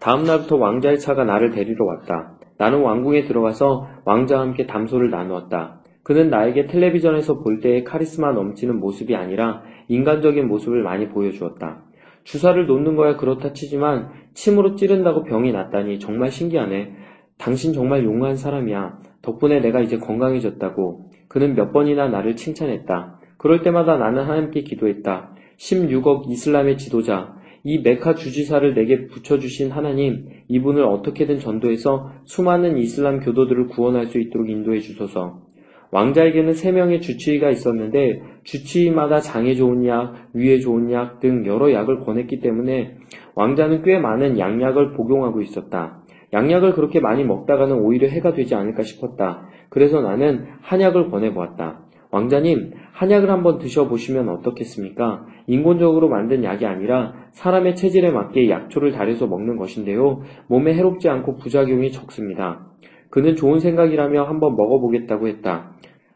[0.00, 2.38] 다음 날부터 왕자의 차가 나를 데리러 왔다.
[2.58, 5.80] 나는 왕궁에 들어가서 왕자와 함께 담소를 나누었다.
[6.02, 11.82] 그는 나에게 텔레비전에서 볼 때의 카리스마 넘치는 모습이 아니라 인간적인 모습을 많이 보여주었다.
[12.24, 16.92] 주사를 놓는 거야 그렇다 치지만 침으로 찌른다고 병이 낫다니 정말 신기하네.
[17.38, 18.98] 당신 정말 용한 사람이야.
[19.22, 21.10] 덕분에 내가 이제 건강해졌다고.
[21.28, 23.20] 그는 몇 번이나 나를 칭찬했다.
[23.38, 25.34] 그럴 때마다 나는 하나님께 기도했다.
[25.56, 33.68] 16억 이슬람의 지도자, 이 메카 주지사를 내게 붙여주신 하나님, 이분을 어떻게든 전도해서 수많은 이슬람 교도들을
[33.68, 35.42] 구원할 수 있도록 인도해 주소서.
[35.92, 42.00] 왕자에게는 세 명의 주치의가 있었는데 주치의마다 장에 좋은 약, 위에 좋은 약 등 여러 약을
[42.00, 42.96] 권했기 때문에
[43.34, 46.02] 왕자는 꽤 많은 양약을 복용하고 있었다.
[46.32, 49.46] 양약을 그렇게 많이 먹다가는 오히려 해가 되지 않을까 싶었다.
[49.68, 51.80] 그래서 나는 한약을 권해보았다.
[52.10, 55.26] 왕자님, 한약을 한번 드셔보시면 어떻겠습니까?
[55.46, 60.22] 인공적으로 만든 약이 아니라 사람의 체질에 맞게 약초를 달여서 먹는 것인데요.
[60.46, 62.71] 몸에 해롭지 않고 부작용이 적습니다.
[63.12, 65.72] 그는 좋은 생각이라며 한번 먹어보겠다고 했다.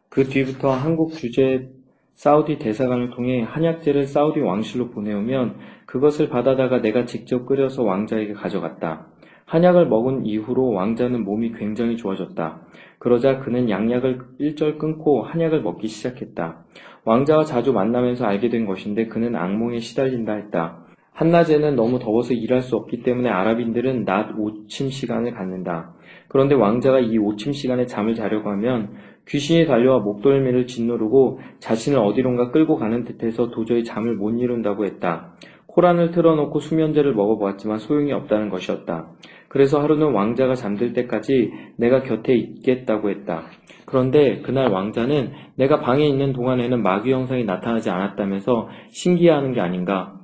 [0.09, 1.69] 그 뒤부터 한국 주재
[2.15, 9.09] 사우디 대사관을 통해 한약재를 사우디 왕실로 보내오면 그것을 받아다가 내가 직접 끓여서 왕자에게 가져갔다.
[9.45, 12.63] 한약을 먹은 이후로 왕자는 몸이 굉장히 좋아졌다.
[12.99, 16.65] 그러자 그는 양약을 일절 끊고 한약을 먹기 시작했다.
[17.05, 20.87] 왕자와 자주 만나면서 알게 된 것인데 그는 악몽에 시달린다 했다.
[21.13, 25.93] 한낮에는 너무 더워서 일할 수 없기 때문에 아랍인들은 낮 오침 시간을 갖는다.
[26.29, 28.91] 그런데 왕자가 이 오침 시간에 잠을 자려고 하면
[29.29, 35.35] 귀신이 달려와 목덜미를 짓누르고 자신을 어디론가 끌고 가는 듯해서 도저히 잠을 못 이룬다고 했다.
[35.67, 39.09] 코란을 틀어놓고 수면제를 먹어보았지만 소용이 없다는 것이었다.
[39.49, 43.43] 그래서 하루는 왕자가 잠들 때까지 내가 곁에 있겠다고 했다.
[43.85, 50.15] 그런데 그날 왕자는 내가 방에 있는 동안에는 마귀 형상이 나타나지 않았다면서 신기해하는 게 아닌가.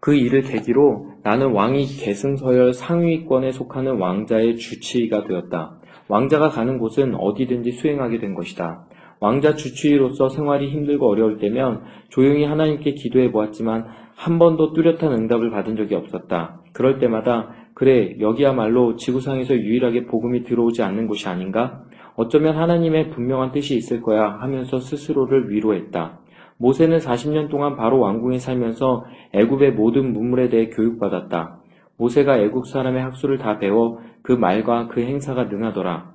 [0.00, 5.78] 그 일을 계기로 나는 왕위 계승서열 상위권에 속하는 왕자의 주치의가 되었다.
[6.08, 8.86] 왕자가 가는 곳은 어디든지 수행하게 된 것이다.
[9.20, 15.76] 왕자 주치의로서 생활이 힘들고 어려울 때면 조용히 하나님께 기도해 보았지만 한 번도 뚜렷한 응답을 받은
[15.76, 16.60] 적이 없었다.
[16.72, 21.82] 그럴 때마다 그래 여기야말로 지구상에서 유일하게 복음이 들어오지 않는 곳이 아닌가?
[22.16, 26.18] 어쩌면 하나님의 분명한 뜻이 있을 거야 하면서 스스로를 위로했다.
[26.58, 31.60] 모세는 40년 동안 바로 왕궁에 살면서 애굽의 모든 문물에 대해 교육받았다.
[31.96, 36.12] 모세가 애국 사람의 학수를 다 배워 그 말과 그 행사가 능하더라.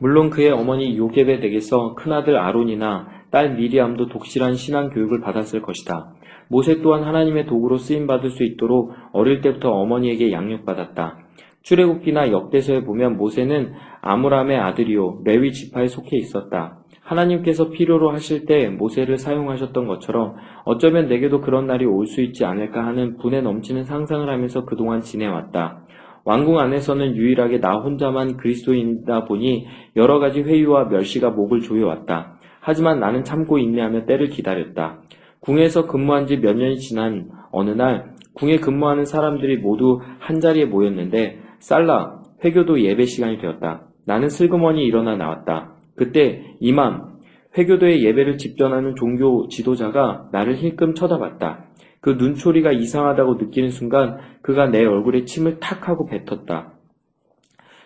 [0.00, 6.12] 물론 그의 어머니 요geb의 댁에서 큰아들 아론이나 딸 미리암도 독실한 신앙 교육을 받았을 것이다.
[6.48, 11.18] 모세 또한 하나님의 도구로 쓰임 받을 수 있도록 어릴 때부터 어머니에게 양육받았다.
[11.62, 16.78] 출애굽기나 역대서에 보면 모세는 아므람의 아들이요 레위 지파에 속해 있었다.
[17.06, 20.34] 하나님께서 필요로 하실 때 모세를 사용하셨던 것처럼
[20.64, 25.82] 어쩌면 내게도 그런 날이 올 수 있지 않을까 하는 분에 넘치는 상상을 하면서 그동안 지내왔다.
[26.24, 32.38] 왕궁 안에서는 유일하게 나 혼자만 그리스도인이다 보니 여러 가지 회유와 멸시가 목을 조여왔다.
[32.60, 35.02] 하지만 나는 참고 인내하며 때를 기다렸다.
[35.40, 42.22] 궁에서 근무한 지 몇 년이 지난 어느 날 궁에 근무하는 사람들이 모두 한자리에 모였는데 살라
[42.44, 43.82] 회교도 예배 시간이 되었다.
[44.04, 45.75] 나는 슬그머니 일어나 나왔다.
[45.96, 47.16] 그때 이맘
[47.56, 51.64] 회교도의 예배를 집전하는 종교 지도자가 나를 힐끔 쳐다봤다.
[52.00, 56.74] 그 눈초리가 이상하다고 느끼는 순간 그가 내 얼굴에 침을 탁 하고 뱉었다.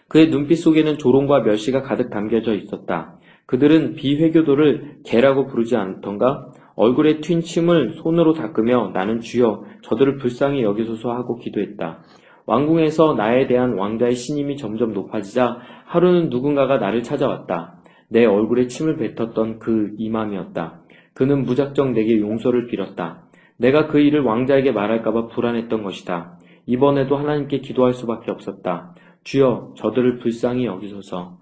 [0.09, 3.17] 그의 눈빛 속에는 조롱과 멸시가 가득 담겨져 있었다.
[3.47, 6.51] 그들은 비회교도를 개라고 부르지 않던가?
[6.75, 12.03] 얼굴에 튄 침을 손으로 닦으며 나는 주여 저들을 불쌍히 여기소서 하고 기도했다.
[12.47, 17.80] 왕궁에서 나에 대한 왕자의 신임이 점점 높아지자 하루는 누군가가 나를 찾아왔다.
[18.11, 20.83] 내 얼굴에 침을 뱉었던 그 이맘이었다.
[21.15, 23.25] 그는 무작정 내게 용서를 빌었다.
[23.57, 26.39] 내가 그 일을 왕자에게 말할까봐 불안했던 것이다.
[26.67, 28.95] 이번에도 하나님께 기도할 수밖에 없었다.
[29.23, 31.39] 주여 저들을 불쌍히 여기소서.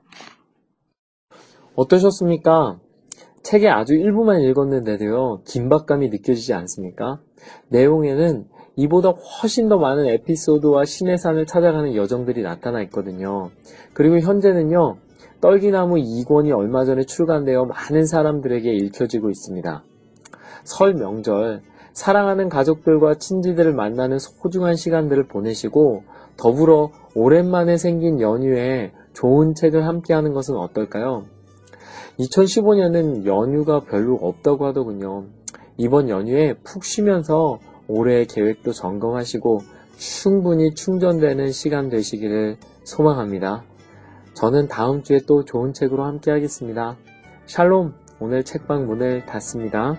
[1.75, 2.81] 어떠셨습니까?
[3.43, 7.21] 책의 아주 일부만 읽었는데도요, 긴박감이 느껴지지 않습니까?
[7.71, 8.45] 내용에는
[8.77, 13.51] 이보다 훨씬 더 많은 에피소드와 신의 산을 찾아가는 여정들이 나타나 있거든요.
[13.95, 14.99] 그리고 현재는요,
[15.41, 19.85] 떨기나무 2권이 얼마 전에 출간되어 많은 사람들에게 읽혀지고 있습니다.
[20.65, 21.63] 설 명절,
[21.93, 26.03] 사랑하는 가족들과 친지들을 만나는 소중한 시간들을 보내시고
[26.37, 31.25] 더불어 오랜만에 생긴 연휴에 좋은 책을 함께 하는 것은 어떨까요?
[32.21, 35.27] 2015년은 연휴가 별로 없다고 하더군요.
[35.77, 39.61] 이번 연휴에 푹 쉬면서 올해의 계획도 점검하시고
[39.97, 43.65] 충분히 충전되는 시간 되시기를 소망합니다.
[44.39, 46.97] 저는 다음 주에 또 좋은 책으로 함께 하겠습니다.
[47.47, 49.97] 샬롬, 오늘 책방 문을 닫습니다.